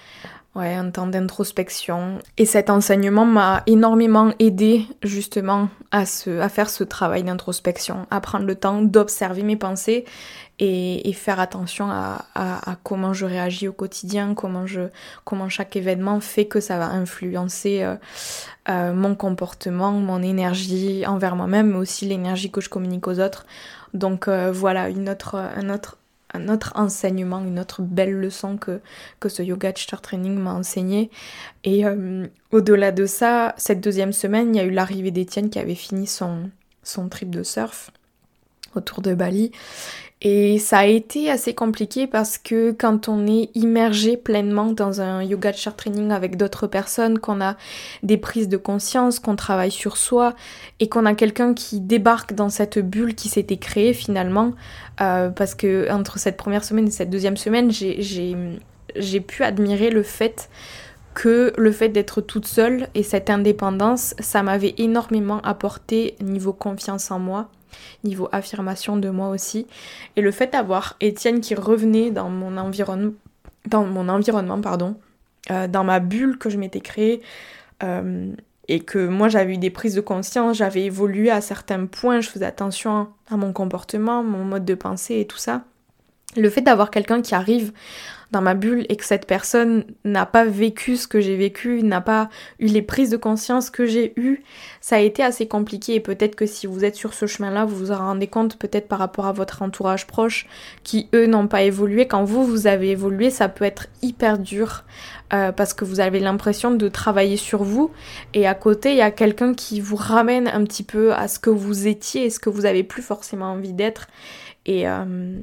[0.55, 2.19] ouais, un temps d'introspection.
[2.37, 8.21] Et cet enseignement m'a énormément aidé justement à, ce, à faire ce travail d'introspection, à
[8.21, 10.05] prendre le temps d'observer mes pensées
[10.59, 12.25] et, faire attention à,
[12.83, 14.81] comment je réagis au quotidien, comment, je,
[15.23, 17.95] comment chaque événement fait que ça va influencer euh,
[18.69, 23.45] euh, mon comportement, mon énergie envers moi-même, mais aussi l'énergie que je communique aux autres.
[23.93, 25.98] Donc euh, voilà, une autre, un autre
[26.33, 28.81] un autre enseignement, une autre belle leçon que,
[29.27, 31.09] ce yoga teacher training m'a enseigné.
[31.63, 35.59] Et euh, au-delà de ça, cette deuxième semaine, il y a eu l'arrivée d'Étienne qui
[35.59, 36.49] avait fini son,
[36.83, 37.91] son trip de surf
[38.75, 39.51] autour de Bali.
[40.21, 45.23] Et ça a été assez compliqué parce que quand on est immergé pleinement dans un
[45.23, 47.55] yoga chair training avec d'autres personnes, qu'on a
[48.03, 50.35] des prises de conscience, qu'on travaille sur soi
[50.81, 54.51] et qu'on a quelqu'un qui débarque dans cette bulle qui s'était créée finalement,
[54.99, 60.03] euh, parce que entre cette première semaine et cette deuxième semaine, j'ai pu admirer le
[60.03, 60.49] fait
[61.13, 67.09] que le fait d'être toute seule et cette indépendance, ça m'avait énormément apporté niveau confiance
[67.09, 67.49] en moi
[68.03, 69.67] niveau affirmation de moi aussi.
[70.15, 73.13] Et le fait d'avoir Étienne qui revenait dans mon environnement,
[73.67, 74.95] dans mon environnement, pardon,
[75.51, 77.21] euh, dans ma bulle que je m'étais créée,
[77.83, 78.31] euh,
[78.67, 82.29] et que moi j'avais eu des prises de conscience, j'avais évolué à certains points, je
[82.29, 85.63] faisais attention à mon comportement, mon mode de pensée et tout ça.
[86.37, 87.71] Le fait d'avoir quelqu'un qui arrive
[88.31, 92.01] dans ma bulle et que cette personne n'a pas vécu ce que j'ai vécu, n'a
[92.01, 94.43] pas eu les prises de conscience que j'ai eues,
[94.81, 97.75] ça a été assez compliqué et peut-être que si vous êtes sur ce chemin-là, vous
[97.75, 100.45] vous en rendez compte peut-être par rapport à votre entourage proche
[100.83, 102.07] qui eux n'ont pas évolué.
[102.07, 104.83] Quand vous, vous avez évolué, ça peut être hyper dur
[105.33, 107.89] euh, parce que vous avez l'impression de travailler sur vous
[108.35, 111.39] et à côté, il y a quelqu'un qui vous ramène un petit peu à ce
[111.39, 114.07] que vous étiez et ce que vous avez plus forcément envie d'être.
[114.67, 115.39] Et, euh,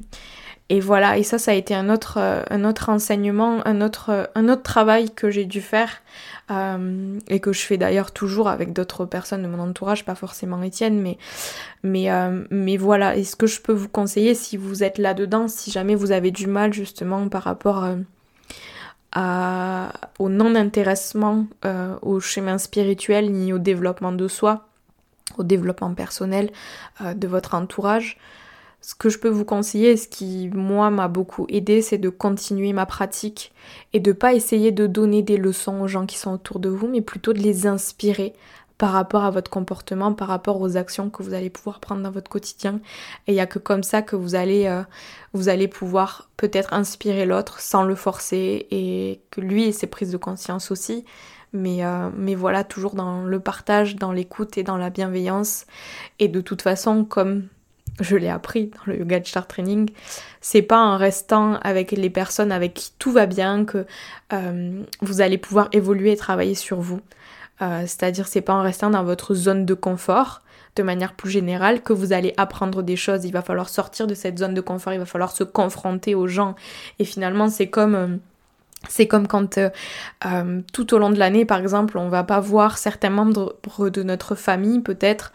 [0.69, 4.11] et voilà, et ça, ça a été un autre, euh, un autre enseignement, un autre,
[4.11, 6.03] euh, un autre travail que j'ai dû faire
[6.51, 10.61] euh, et que je fais d'ailleurs toujours avec d'autres personnes de mon entourage, pas forcément
[10.63, 11.19] Étienne, mais,
[11.85, 12.09] mais,
[12.51, 13.17] mais voilà.
[13.17, 16.33] Et ce que je peux vous conseiller si vous êtes là-dedans, si jamais vous avez
[16.33, 17.87] du mal justement par rapport
[19.13, 21.47] à, au non-intéressement
[22.03, 24.67] au chemin spirituel ni au développement de soi,
[25.39, 26.51] au développement personnel
[27.01, 28.19] de votre entourage,
[28.87, 32.72] ce que je peux vous conseiller, ce qui moi m'a beaucoup aidé, c'est de continuer
[32.72, 33.53] ma pratique
[33.92, 36.87] et de pas essayer de donner des leçons aux gens qui sont autour de vous,
[36.87, 38.33] mais plutôt de les inspirer
[38.79, 42.12] par rapport à votre comportement, par rapport aux actions que vous allez pouvoir prendre dans
[42.12, 42.79] votre quotidien.
[43.27, 44.85] Et il n'y a que comme ça que vous allez, euh,
[45.33, 50.12] vous allez pouvoir peut-être inspirer l'autre sans le forcer et que lui ait ses prises
[50.12, 51.05] de conscience aussi.
[51.53, 55.66] Mais, euh, mais voilà, toujours dans le partage, dans l'écoute et dans la bienveillance.
[56.20, 57.49] Et de toute façon, comme
[58.01, 59.91] je l'ai appris dans le yoga Star Training,
[60.41, 63.87] c'est pas en restant avec les personnes avec qui tout va bien que
[64.33, 67.01] euh, vous allez pouvoir évoluer et travailler sur vous.
[67.63, 70.43] Euh, c'est-à-dire c'est pas en restant dans votre zone de confort
[70.77, 73.25] de manière plus générale que vous allez apprendre des choses.
[73.25, 76.27] Il va falloir sortir de cette zone de confort, il va falloir se confronter aux
[76.27, 76.55] gens.
[76.99, 77.95] Et finalement c'est comme...
[77.95, 78.09] Euh,
[78.89, 79.59] c'est comme quand
[80.73, 84.37] tout au long de l'année, par exemple, on va pas voir certains membres de notre
[84.37, 85.33] famille, peut-être,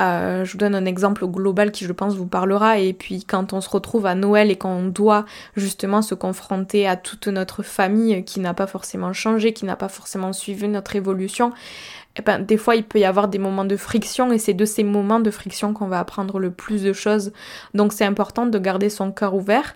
[0.00, 3.52] euh, je vous donne un exemple global qui je pense vous parlera et puis quand
[3.52, 5.26] on se retrouve à Noël et qu'on doit
[5.56, 9.88] justement se confronter à toute notre famille qui n'a pas forcément changé, qui n'a pas
[9.88, 11.52] forcément suivi notre évolution,
[12.16, 14.64] eh ben, des fois il peut y avoir des moments de friction et c'est de
[14.64, 17.32] ces moments de friction qu'on va apprendre le plus de choses.
[17.74, 19.74] Donc c'est important de garder son cœur ouvert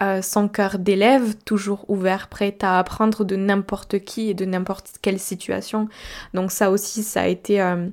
[0.00, 4.90] euh, son cœur d'élève toujours ouvert, prêt à apprendre de n'importe qui et de n'importe
[5.00, 5.88] quelle situation.
[6.32, 7.86] Donc ça aussi, ça a été, euh,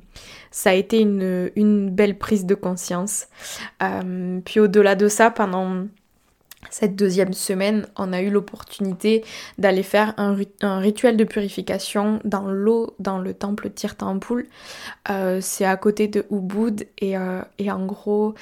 [0.52, 3.28] ça a été une, belle prise de conscience.
[3.82, 5.86] Euh, puis au-delà de ça, pendant
[6.70, 9.24] cette deuxième semaine, on a eu l'opportunité
[9.58, 10.36] d'aller faire un,
[10.80, 14.48] rituel de purification dans l'eau dans le temple Tirtampul.
[15.40, 17.16] C'est à côté de Ubud et,
[17.58, 18.36] et en gros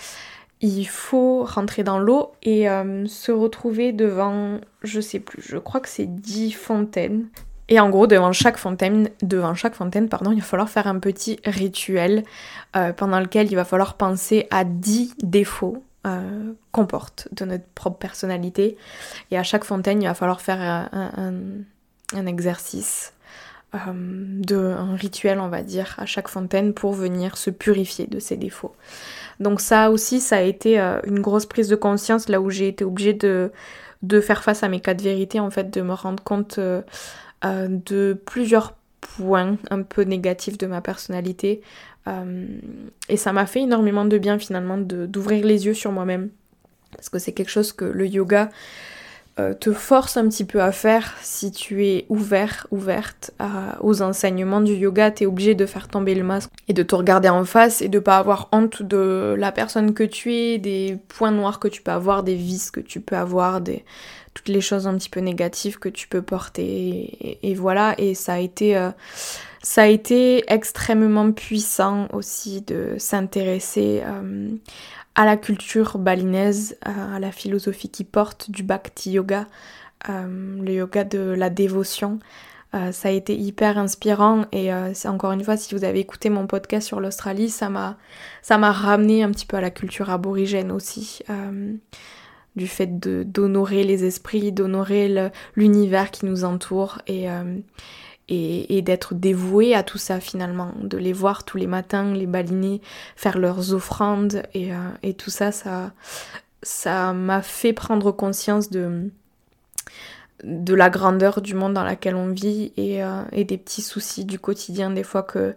[0.61, 5.79] il faut rentrer dans l'eau et euh, se retrouver devant, je sais plus, je crois
[5.79, 7.27] que c'est 10 fontaines.
[7.69, 10.99] Et en gros, devant chaque fontaine, devant chaque fontaine, pardon, il va falloir faire un
[10.99, 12.23] petit rituel
[12.75, 17.65] euh, pendant lequel il va falloir penser à 10 défauts euh, qu'on porte de notre
[17.75, 18.75] propre personnalité.
[19.29, 21.41] Et à chaque fontaine, il va falloir faire un,
[22.15, 23.13] un exercice
[23.73, 28.35] de un rituel, on va dire, à chaque fontaine pour venir se purifier de ses
[28.35, 28.73] défauts.
[29.39, 32.67] Donc ça aussi, ça a été euh, une grosse prise de conscience là où j'ai
[32.67, 33.51] été obligée de,
[34.01, 36.59] de faire face à mes cas de vérité, en fait, de me rendre compte
[37.43, 41.61] euh, euh, de plusieurs points un peu négatifs de ma personnalité.
[43.07, 46.29] et ça m'a fait énormément de bien finalement d'ouvrir les yeux sur moi-même.
[46.95, 48.49] Parce que c'est quelque chose que le yoga
[49.39, 53.31] euh, te force un petit peu à faire si tu es ouvert, ouverte
[53.79, 56.95] aux enseignements du yoga, tu es obligé de faire tomber le masque et de te
[56.95, 60.97] regarder en face et de pas avoir honte de la personne que tu es, des
[61.07, 63.85] points noirs que tu peux avoir, des vices que tu peux avoir, des
[64.47, 68.39] les choses un petit peu négatives que tu peux porter et, voilà et ça a
[68.39, 68.91] été euh,
[69.61, 74.49] ça a été extrêmement puissant aussi de s'intéresser euh,
[75.15, 79.47] à la culture balinaise, à la philosophie qui porte du bhakti yoga,
[80.07, 82.19] euh, le yoga de la dévotion.
[82.73, 86.29] Euh, ça a été hyper inspirant et euh, encore une fois si vous avez écouté
[86.29, 91.21] mon podcast sur l'Australie, ça m'a ramené un petit peu à la culture aborigène aussi
[92.55, 97.27] du fait d'honorer les esprits, d'honorer l'univers qui nous entoure et
[98.29, 102.81] et, d'être dévoué à tout ça finalement, de les voir tous les matins, les baliner,
[103.15, 105.91] faire leurs offrandes et, euh, tout ça, ça
[106.61, 109.09] ça m'a fait prendre conscience de
[110.43, 114.25] de la grandeur du monde dans lequel on vit et, euh, et, des petits soucis
[114.25, 115.55] du quotidien des fois que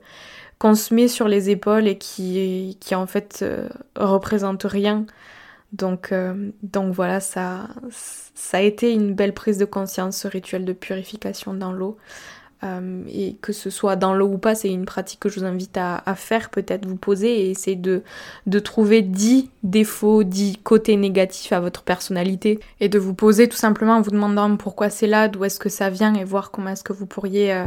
[0.58, 5.06] qu'on se met sur les épaules et qui, qui en fait euh, représentent rien.
[5.72, 6.12] Donc,
[6.62, 11.54] donc voilà, ça, ça a été une belle prise de conscience, ce rituel de purification
[11.54, 11.96] dans l'eau.
[12.64, 15.46] Euh, et que ce soit dans l'eau ou pas, c'est une pratique que je vous
[15.46, 18.02] invite à, faire, peut-être vous poser et essayer de,
[18.46, 23.56] de trouver 10 défauts, 10 côtés négatifs à votre personnalité et de vous poser tout
[23.56, 26.70] simplement en vous demandant pourquoi c'est là, d'où est-ce que ça vient et voir comment
[26.70, 27.66] est-ce que vous pourriez euh,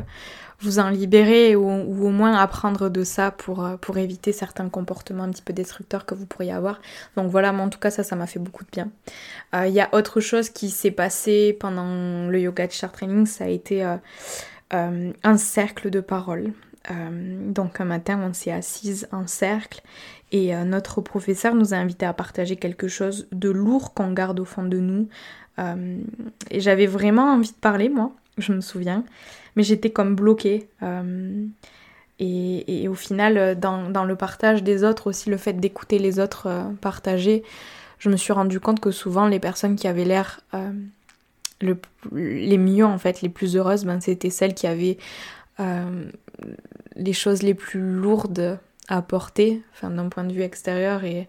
[0.62, 5.24] vous en libérer ou, au moins apprendre de ça pour, euh, pour éviter certains comportements
[5.24, 6.80] un petit peu destructeurs que vous pourriez avoir.
[7.18, 8.90] Donc voilà, moi en tout cas ça, ça m'a fait beaucoup de bien.
[9.54, 13.46] Il y a autre chose qui s'est passé pendant le yoga de chart training, ça
[13.46, 13.86] a été
[14.74, 16.52] euh, un cercle de parole.
[16.90, 19.82] Euh, donc un matin, on s'est assise en cercle
[20.32, 24.40] et euh, notre professeur nous a invités à partager quelque chose de lourd qu'on garde
[24.40, 25.08] au fond de nous.
[25.58, 29.06] et j'avais vraiment envie de parler, moi, je me souviens,
[29.56, 30.68] mais j'étais comme bloquée.
[32.20, 36.50] Et, au final, dans, dans, le partage des autres, aussi le fait d'écouter les autres
[36.82, 37.44] partager,
[38.00, 40.42] je me suis rendu compte que souvent les personnes qui avaient l'air
[41.62, 44.98] les mieux en fait, les plus heureuses, ben, c'était celles qui avaient
[45.60, 46.06] euh,
[46.96, 51.28] les choses les plus lourdes à porter, enfin d'un point de vue extérieur et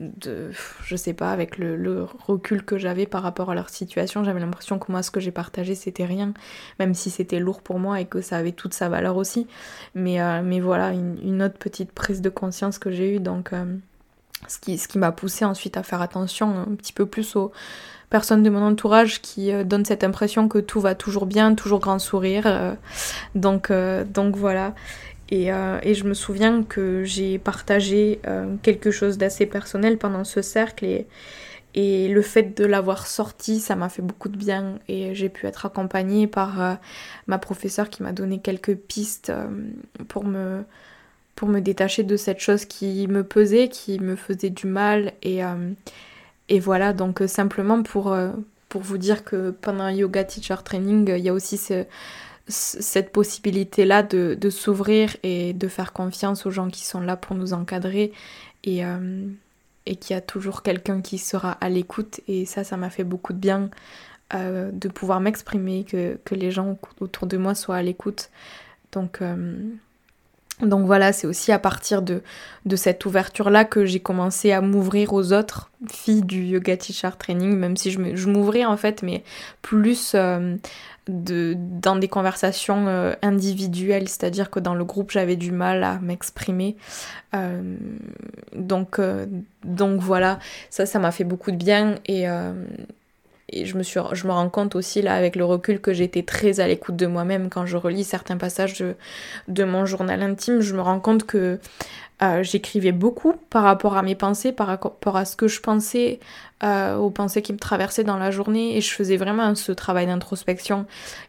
[0.00, 0.50] de,
[0.84, 4.78] je sais pas, avec le, recul que j'avais par rapport à leur situation, j'avais l'impression
[4.78, 6.34] que moi ce que j'ai partagé c'était rien,
[6.78, 9.46] même si c'était lourd pour moi et que ça avait toute sa valeur aussi.
[9.94, 13.64] Mais, euh, voilà, une, autre petite prise de conscience que j'ai eue, donc euh,
[14.48, 17.52] ce qui, ce qui m'a poussé ensuite à faire attention un petit peu plus aux
[18.10, 21.80] personne de mon entourage qui euh, donne cette impression que tout va toujours bien, toujours
[21.80, 22.44] grand sourire.
[22.46, 22.74] Euh.
[23.34, 24.74] donc, euh, donc voilà.
[25.30, 28.20] Et, je me souviens que j'ai partagé
[28.62, 31.08] quelque chose d'assez personnel pendant ce cercle et,
[31.74, 35.48] et le fait de l'avoir sorti, ça m'a fait beaucoup de bien et j'ai pu
[35.48, 36.78] être accompagnée par
[37.26, 39.32] ma professeure qui m'a donné quelques pistes
[40.06, 40.62] pour me
[41.36, 45.42] pour me détacher de cette chose qui me pesait, qui me faisait du mal et,
[46.48, 48.30] et voilà, donc euh, simplement pour, euh,
[48.68, 51.58] pour vous dire que pendant un yoga teacher training, il y a aussi
[52.48, 57.52] cette possibilité-là de, s'ouvrir et de faire confiance aux gens qui sont là pour nous
[57.52, 58.12] encadrer
[58.62, 59.26] et, euh,
[59.86, 62.20] et qu'il y a toujours quelqu'un qui sera à l'écoute.
[62.28, 63.70] Et ça, ça m'a fait beaucoup de bien
[64.32, 68.30] de pouvoir m'exprimer, que, que, les gens autour de moi soient à l'écoute.
[68.90, 69.20] Donc,
[70.62, 72.22] donc voilà, c'est aussi à partir de,
[72.64, 77.54] de cette ouverture-là que j'ai commencé à m'ouvrir aux autres filles du yoga teacher training,
[77.56, 79.22] même si je m'ouvrais en fait, mais
[79.60, 80.56] plus euh,
[81.08, 85.98] de, dans des conversations euh, individuelles, c'est-à-dire que dans le groupe j'avais du mal à
[85.98, 86.76] m'exprimer.
[87.34, 87.76] Euh,
[88.54, 88.98] donc,
[89.62, 90.38] donc voilà,
[90.70, 92.26] ça, ça m'a fait beaucoup de bien et
[93.48, 96.22] et je me, suis, je me rends compte aussi là avec le recul que j'étais
[96.22, 98.96] très à l'écoute de moi-même quand je relis certains passages de,
[99.46, 100.60] de, mon journal intime.
[100.60, 101.60] Je me rends compte que
[102.22, 106.18] euh, j'écrivais beaucoup par rapport à mes pensées, par rapport à ce que je pensais,
[106.64, 108.76] euh, aux pensées qui me traversaient dans la journée.
[108.76, 110.86] Et je faisais vraiment ce travail d'introspection.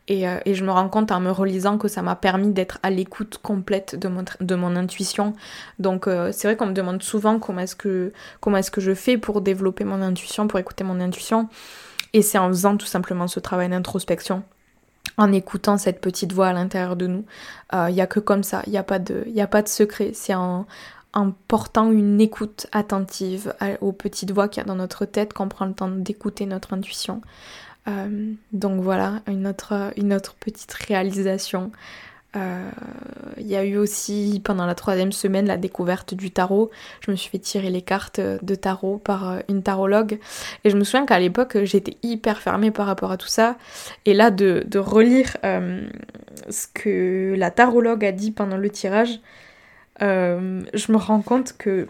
[0.07, 2.79] Et, euh, et, je me rends compte en me relisant que ça m'a permis d'être
[2.81, 5.35] à l'écoute complète de mon, de mon intuition.
[5.77, 9.17] Donc c'est vrai qu'on me demande souvent comment est-ce que, comment est-ce que je fais
[9.17, 11.49] pour développer mon intuition, pour écouter mon intuition.
[12.13, 14.43] Et c'est en faisant tout simplement ce travail d'introspection,
[15.17, 17.25] en écoutant cette petite voix à l'intérieur de nous.
[17.73, 19.67] Il euh, n'y a que comme ça, il n'y a, pas de, a pas de
[19.67, 20.11] secret.
[20.13, 20.65] C'est en,
[21.13, 25.49] en, portant une écoute attentive aux petites voix qu'il y a dans notre tête qu'on
[25.49, 27.21] prend le temps d'écouter notre intuition.
[27.87, 31.71] Euh, donc voilà, une autre, une autre petite réalisation
[32.35, 32.69] euh,
[33.37, 36.69] il y a eu aussi pendant la troisième semaine la découverte du tarot.
[37.01, 40.19] Je me suis fait tirer les cartes de tarot par euh, une tarologue.
[40.63, 43.57] Et je me souviens qu'à l'époque j'étais hyper fermée par rapport à tout ça.
[44.05, 45.87] Et là de, relire euh,
[46.49, 49.19] ce que la tarologue a dit pendant le tirage,
[49.99, 51.87] je me rends compte que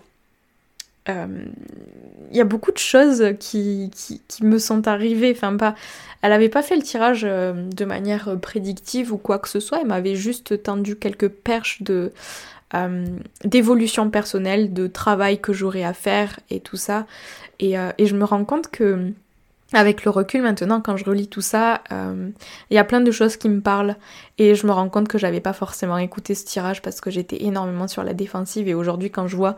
[2.32, 5.34] y a beaucoup de choses qui, qui, me sont arrivées.
[5.36, 5.76] Enfin, pas.
[6.22, 9.82] Elle avait pas fait le tirage euh, de manière prédictive ou quoi que ce soit.
[9.82, 12.12] Elle m'avait juste tendu quelques perches de
[12.74, 13.06] euh,
[13.46, 17.06] d'évolution personnelle, de travail que j'aurais à faire et tout ça.
[17.60, 19.13] Et, euh, et je me rends compte que
[19.73, 22.30] avec le recul maintenant, quand je relis tout ça, euh,
[22.69, 23.97] il y a plein de choses qui me parlent
[24.38, 27.43] et je me rends compte que j'avais pas forcément écouté ce tirage parce que j'étais
[27.43, 29.58] énormément sur la défensive et aujourd'hui quand je vois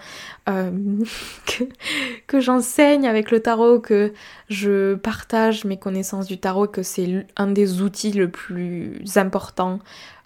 [0.50, 0.72] euh,
[1.46, 1.64] que,
[2.26, 4.14] que j'enseigne avec le tarot, que
[4.50, 9.80] je partage mes connaissances du tarot, que c'est un des outils le plus important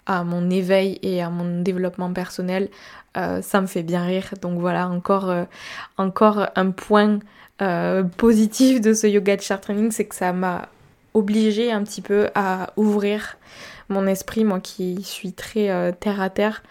[0.06, 2.70] à mon éveil et à mon développement personnel,
[3.16, 4.32] euh, ça me fait bien rire.
[4.40, 5.34] Donc voilà, encore,
[5.98, 7.20] encore un point
[7.62, 10.68] euh, positif de ce yoga de chart training, c'est que ça m'a
[11.14, 13.36] obligé un petit peu à ouvrir
[13.88, 16.64] mon esprit, moi qui suis très euh, terre à terre.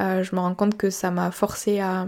[0.00, 2.06] Euh, je me rends compte que ça m'a forcé à,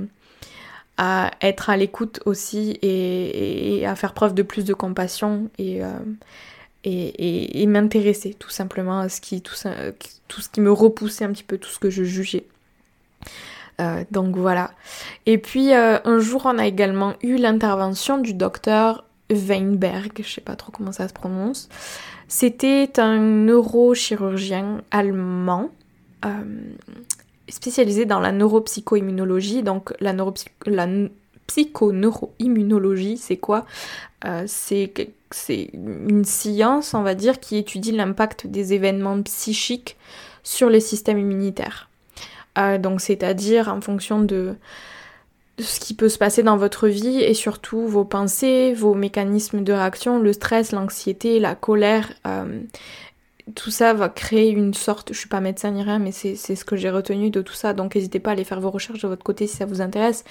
[1.42, 5.80] être à l'écoute aussi et, à faire preuve de plus de compassion et,
[6.84, 11.58] et, m'intéresser tout simplement à ce qui, tout, ce qui me repoussait un petit peu,
[11.58, 12.44] tout ce que je jugeais.
[13.80, 14.72] Euh, donc voilà.
[15.26, 20.40] Et puis euh, un jour, on a également eu l'intervention du docteur Weinberg, je sais
[20.40, 21.68] pas trop comment ça se prononce.
[22.28, 25.70] C'était un neurochirurgien allemand
[26.24, 26.30] euh,
[27.48, 29.62] spécialisé dans la neuropsychoimmunologie.
[29.62, 30.86] Donc la, neuropsy la
[31.46, 33.66] psychoneuroimmunologie, c'est quoi?
[34.50, 34.92] C'est
[35.74, 39.96] une science, on va dire, qui étudie l'impact des événements psychiques
[40.44, 41.90] sur le système immunitaire.
[42.58, 44.54] Euh, donc c'est-à-dire en fonction de,
[45.58, 49.72] ce qui peut se passer dans votre vie et surtout vos pensées, vos mécanismes de
[49.72, 52.12] réaction, le stress, l'anxiété, la colère.
[52.26, 52.60] Euh,
[53.56, 56.64] tout ça va créer une sorte, je suis pas médecin ni rien, mais c'est ce
[56.64, 59.08] que j'ai retenu de tout ça, donc n'hésitez pas à aller faire vos recherches de
[59.08, 60.22] votre côté si ça vous intéresse.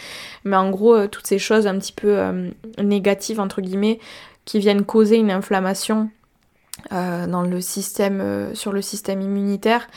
[0.45, 2.17] Mais en gros, euh, toutes ces choses un petit peu
[2.81, 3.99] négatives, entre guillemets,
[4.45, 6.09] qui viennent causer une inflammation
[6.89, 9.87] dans le système, sur le système immunitaire,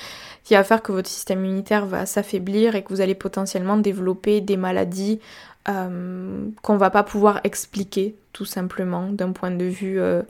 [0.45, 4.40] qui va faire que votre système immunitaire va s'affaiblir et que vous allez potentiellement développer
[4.40, 5.20] des maladies
[5.66, 10.22] euh, qu'on va pas pouvoir expliquer tout simplement d'un point de vue euh,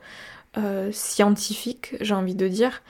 [0.56, 2.82] euh, scientifique, j'ai envie de dire.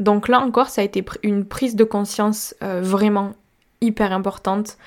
[0.00, 3.34] Donc là encore, ça a été une prise de conscience vraiment
[3.80, 4.78] hyper importante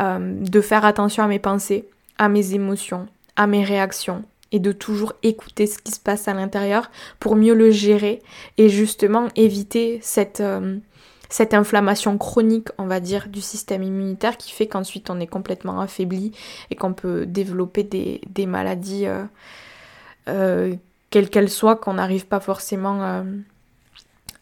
[0.00, 1.86] de faire attention à mes pensées,
[2.16, 6.34] à mes émotions, à mes réactions, et de toujours écouter ce qui se passe à
[6.34, 6.90] l'intérieur
[7.20, 8.22] pour mieux le gérer
[8.56, 10.42] et justement éviter cette,
[11.34, 15.80] cette inflammation chronique, on va dire, du système immunitaire qui fait qu'ensuite on est complètement
[15.80, 16.30] affaibli
[16.70, 19.24] et qu'on peut développer des, maladies, euh,
[20.28, 20.76] euh,
[21.10, 23.24] quelles qu'elles soient, qu'on n'arrive pas forcément euh,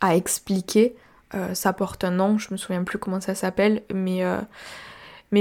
[0.03, 0.95] à expliquer.
[1.55, 4.23] ça porte un nom, je me souviens plus comment ça s'appelle, mais,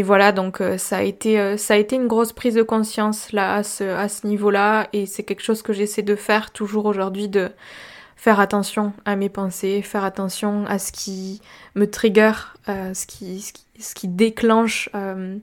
[0.03, 3.63] voilà, donc ça, a été, ça a été une grosse prise de conscience là à
[3.63, 7.51] ce, à ce niveau-là, et c'est quelque chose que j'essaie de faire toujours aujourd'hui de
[8.21, 11.41] faire attention à mes pensées, faire attention à ce qui
[11.73, 12.33] me trigger,
[12.69, 13.43] euh, ce, qui,
[13.79, 15.39] ce, qui, déclenche euh,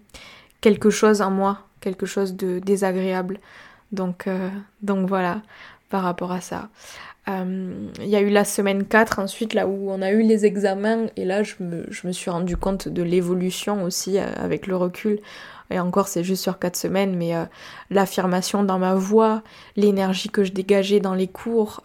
[0.61, 3.41] quelque chose en moi, quelque chose de désagréable.
[3.91, 4.49] Donc, euh,
[4.81, 5.43] donc voilà,
[5.91, 6.69] par rapport à ça.
[7.27, 11.09] Il y a eu la semaine 4 ensuite, là où on a eu les examens,
[11.17, 15.19] et là je me, je me suis rendu compte de l'évolution aussi avec le recul.
[15.71, 17.35] Et encore, c'est juste sur 4 semaines, mais
[17.91, 19.43] l'affirmation dans ma voix,
[19.77, 21.83] l'énergie que je dégageais dans les cours,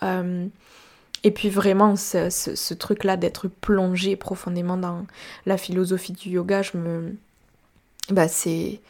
[1.24, 5.06] et puis vraiment, ce, truc-là d'être plongé profondément dans
[5.46, 7.16] la philosophie du yoga, je me...
[8.10, 8.82] Bah c'est...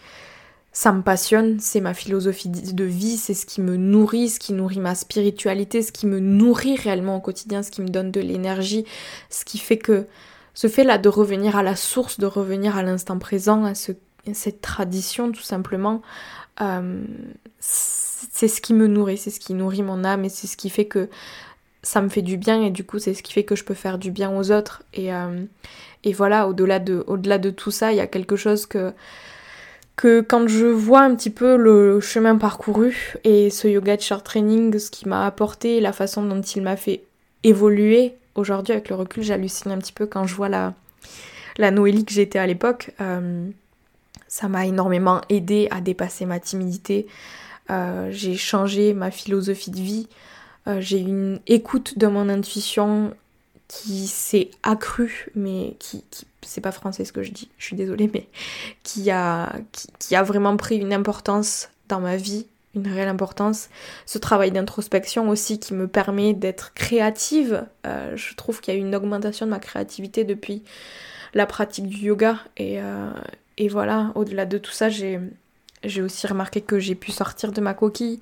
[0.76, 4.54] Ça me passionne, c'est ma philosophie de vie, c'est ce qui me nourrit, ce qui
[4.54, 8.20] nourrit ma spiritualité, ce qui me nourrit réellement au quotidien, ce qui me donne de
[8.20, 8.84] l'énergie,
[9.30, 10.08] ce qui fait que
[10.56, 13.92] ce fait-là de revenir à la source, de revenir à l'instant présent, à, ce,
[14.34, 16.02] cette tradition tout simplement,
[16.62, 17.04] euh,
[17.60, 20.72] c'est ce qui me nourrit, c'est ce qui nourrit mon âme et c'est ce qui
[20.72, 21.08] fait que
[21.84, 23.74] ça me fait du bien et du coup c'est ce qui fait que je peux
[23.74, 25.46] faire du bien aux autres et, euh,
[26.16, 28.94] voilà au-delà de, au-delà de tout ça il y a quelque chose que
[29.96, 34.26] que quand je vois un petit peu le chemin parcouru et ce yoga de short
[34.26, 37.04] training, ce qui m'a apporté, la façon dont il m'a fait
[37.44, 40.74] évoluer, aujourd'hui avec le recul j'hallucine un petit peu quand je vois la,
[41.58, 42.92] la Noélie que j'étais à l'époque.
[43.02, 43.48] Euh,
[44.28, 47.06] ça m'a énormément aidé à dépasser ma timidité.
[47.70, 50.08] Euh, j'ai changé ma philosophie de vie.
[50.68, 53.14] Euh, j'ai une écoute de mon intuition
[53.68, 56.03] qui s'est accrue, mais qui,
[56.41, 58.28] c'est pas français ce que je dis, je suis désolée, mais
[58.84, 59.53] qui a,
[59.99, 62.45] qui, a vraiment pris une importance dans ma vie,
[62.76, 63.70] une réelle importance.
[64.05, 67.66] Ce travail d'introspection aussi qui me permet d'être créative.
[67.86, 70.64] Euh, je trouve qu'il y a eu une augmentation de ma créativité depuis
[71.34, 72.38] la pratique du yoga.
[72.57, 73.11] Et, euh,
[73.57, 75.20] et voilà, au-delà de tout ça, j'ai,
[75.84, 78.20] j'ai aussi remarqué que j'ai pu sortir de ma coquille,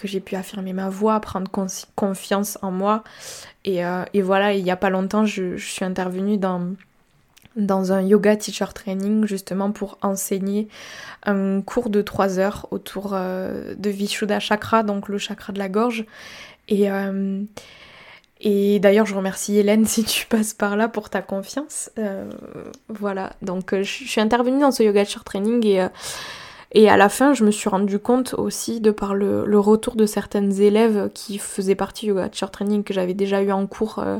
[0.00, 1.50] que j'ai pu affirmer ma voix, prendre
[1.94, 3.04] confiance en moi.
[3.66, 6.74] Et, euh, voilà, il n'y a pas longtemps, je, suis intervenue dans,
[7.56, 10.68] dans un yoga teacher training justement pour enseigner
[11.24, 15.68] un cours de 3 heures autour euh, de Vishuddha Chakra, donc le chakra de la
[15.68, 16.06] gorge.
[16.68, 17.42] Et, euh,
[18.40, 21.90] et d'ailleurs, je remercie Hélène si tu passes par là pour ta confiance.
[22.88, 25.86] voilà, donc je suis intervenue dans ce yoga teacher training et
[26.72, 30.06] et à la fin, je me suis rendu compte aussi, de par le, retour de
[30.06, 33.98] certaines élèves qui faisaient partie du Yoga Teacher Training que j'avais déjà eu en cours
[33.98, 34.18] euh,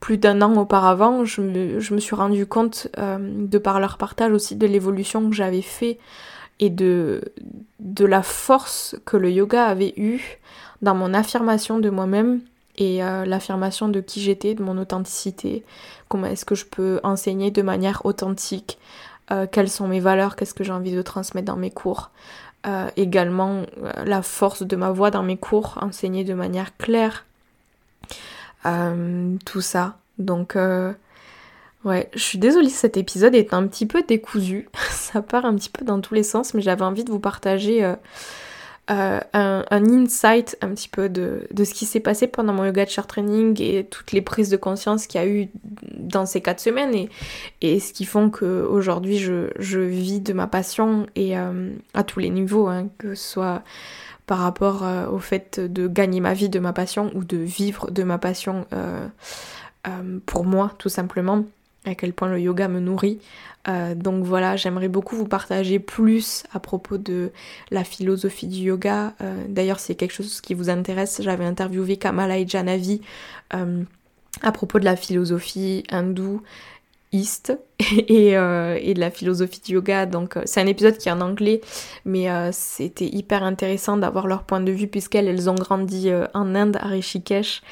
[0.00, 4.56] plus d'un an auparavant, je me, suis rendu compte, euh, de par leur partage aussi,
[4.56, 5.98] de l'évolution que j'avais fait
[6.60, 7.20] et de,
[7.80, 10.38] de la force que le yoga avait eue
[10.80, 12.40] dans mon affirmation de moi-même
[12.78, 15.64] et euh, l'affirmation de qui j'étais, de mon authenticité,
[16.08, 18.78] comment est-ce que je peux enseigner de manière authentique,
[19.30, 22.10] euh, quelles sont mes valeurs, qu'est-ce que j'ai envie de transmettre dans mes cours.
[22.66, 27.24] Euh, également euh, la force de ma voix dans mes cours, enseigner de manière claire,
[29.44, 29.96] tout ça.
[30.18, 30.56] Donc
[31.84, 34.68] ouais, je suis désolée, cet épisode est un petit peu décousu.
[34.90, 37.94] ça part un petit peu dans tous les sens, mais j'avais envie de vous partager
[38.88, 43.60] un, insight un petit peu de, ce qui s'est passé pendant mon yoga chart training
[43.60, 45.48] et toutes les prises de conscience qu'il y a eu
[45.98, 47.08] dans ces quatre semaines et,
[47.62, 52.20] et ce qui font qu'aujourd'hui je, je vis de ma passion et euh, à tous
[52.20, 53.62] les niveaux, hein, que ce soit
[54.26, 57.90] par rapport euh, au fait de gagner ma vie de ma passion ou de vivre
[57.90, 58.66] de ma passion
[60.26, 61.44] pour moi tout simplement
[61.86, 63.18] à quel point le yoga me nourrit.
[63.68, 67.32] Euh, donc voilà, j'aimerais beaucoup vous partager plus à propos de
[67.70, 69.14] la philosophie du yoga.
[69.20, 73.00] Euh, d'ailleurs, c'est quelque chose qui vous intéresse, j'avais interviewé Kamala Janavi
[73.54, 73.82] euh,
[74.42, 76.42] à propos de la philosophie hindoue
[77.12, 80.04] et, et, de la philosophie du yoga.
[80.04, 81.62] Donc c'est un épisode qui est en anglais,
[82.04, 86.76] mais c'était hyper intéressant d'avoir leur point de vue puisqu'elles elles ont grandi en Inde,
[86.78, 87.62] à Rishikesh.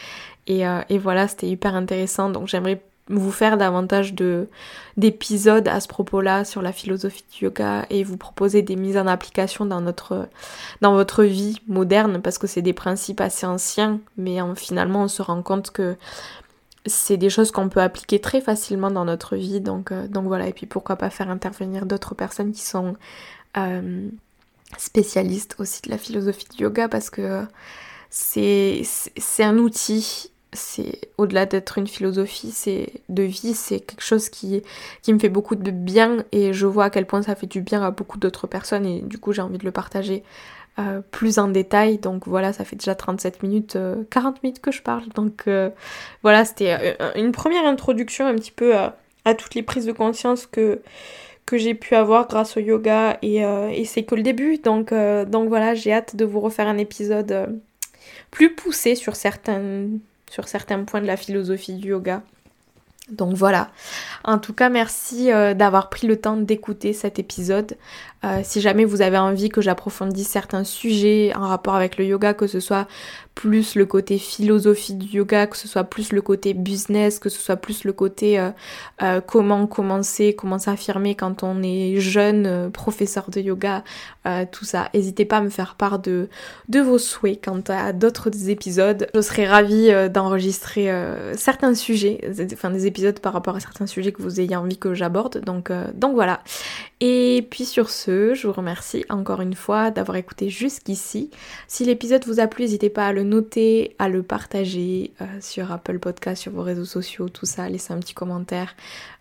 [0.47, 2.31] Et, et voilà, c'était hyper intéressant.
[2.31, 4.48] Donc j'aimerais vous faire davantage de
[4.96, 9.07] d'épisodes à ce propos-là sur la philosophie du yoga et vous proposer des mises en
[9.07, 10.28] application dans notre
[10.80, 15.20] dans votre vie moderne parce que c'est des principes assez anciens mais finalement on se
[15.20, 15.96] rend compte que
[16.86, 19.61] c'est des choses qu'on peut appliquer très facilement dans notre vie.
[19.61, 20.48] Donc euh, donc voilà.
[20.48, 22.96] Et puis pourquoi pas faire intervenir d'autres personnes qui sont
[23.57, 24.09] euh,
[24.78, 27.42] spécialistes aussi de la philosophie du yoga parce que
[28.11, 28.84] c'est
[29.40, 34.62] un outil c'est au-delà d'être une philosophie, c'est de vie, c'est quelque chose qui,
[35.09, 37.82] me fait beaucoup de bien et je vois à quel point ça fait du bien
[37.82, 40.22] à beaucoup d'autres personnes et du coup j'ai envie de le partager
[40.78, 41.98] euh, plus en détail.
[41.98, 43.78] Donc voilà, ça fait déjà 37 minutes,
[44.11, 45.09] 40 euh, minutes que je parle.
[45.14, 45.70] Donc euh,
[46.22, 48.94] voilà, c'était une première introduction un petit peu à,
[49.36, 50.80] toutes les prises de conscience que,
[51.52, 54.59] j'ai pu avoir grâce au yoga et, et c'est que le début.
[54.59, 57.61] Donc, donc voilà, j'ai hâte de vous refaire un épisode
[58.32, 60.00] plus poussé sur certaines
[60.35, 62.22] sur certains points de la philosophie du yoga.
[63.09, 63.70] Donc voilà.
[64.24, 67.76] En tout cas, merci euh, d'avoir pris le temps d'écouter cet épisode.
[68.24, 72.35] Euh, si jamais vous avez envie que j'approfondisse certains sujets en rapport avec le yoga,
[72.35, 72.89] que ce soit
[73.35, 77.41] plus le côté philosophie du yoga, que ce soit plus le côté business, que ce
[77.41, 78.51] soit plus le côté euh,
[79.03, 83.82] euh, comment commencer, comment s'affirmer quand on est jeune euh, professeur de yoga,
[84.53, 84.89] tout ça.
[84.95, 86.30] N'hésitez pas à me faire part de,
[86.70, 89.07] de vos souhaits quant à d'autres épisodes.
[89.14, 90.91] Je serais ravie d'enregistrer
[91.37, 92.20] certains sujets,
[92.55, 95.45] enfin des épisodes par rapport à certains sujets que vous ayez envie que j'aborde.
[95.45, 96.41] Donc, donc voilà.
[97.07, 101.28] Et puis sur ce, je vous remercie encore une fois d'avoir écouté jusqu'ici.
[101.68, 105.70] Si l'épisode vous a plu, n'hésitez pas à le noter, à le partager euh, sur
[105.70, 108.74] Apple Podcast, sur vos réseaux sociaux, tout ça, laisser un petit commentaire.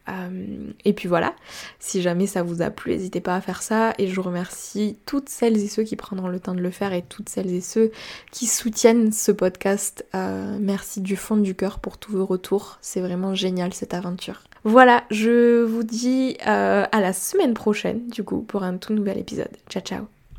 [0.09, 1.33] Euh, et puis voilà,
[1.79, 3.93] si jamais ça vous a plu, n'hésitez pas à faire ça.
[3.97, 7.01] Et je remercie toutes celles et ceux qui prendront le temps de le faire et
[7.01, 7.91] toutes celles et ceux
[8.31, 10.05] qui soutiennent ce podcast.
[10.15, 12.77] Euh, merci du fond du cœur pour tous vos retours.
[12.81, 14.43] C'est vraiment génial cette aventure.
[14.65, 19.17] Voilà, je vous dis euh, à la semaine prochaine, du coup, pour un tout nouvel
[19.17, 19.51] épisode.
[19.69, 20.22] Ciao, ciao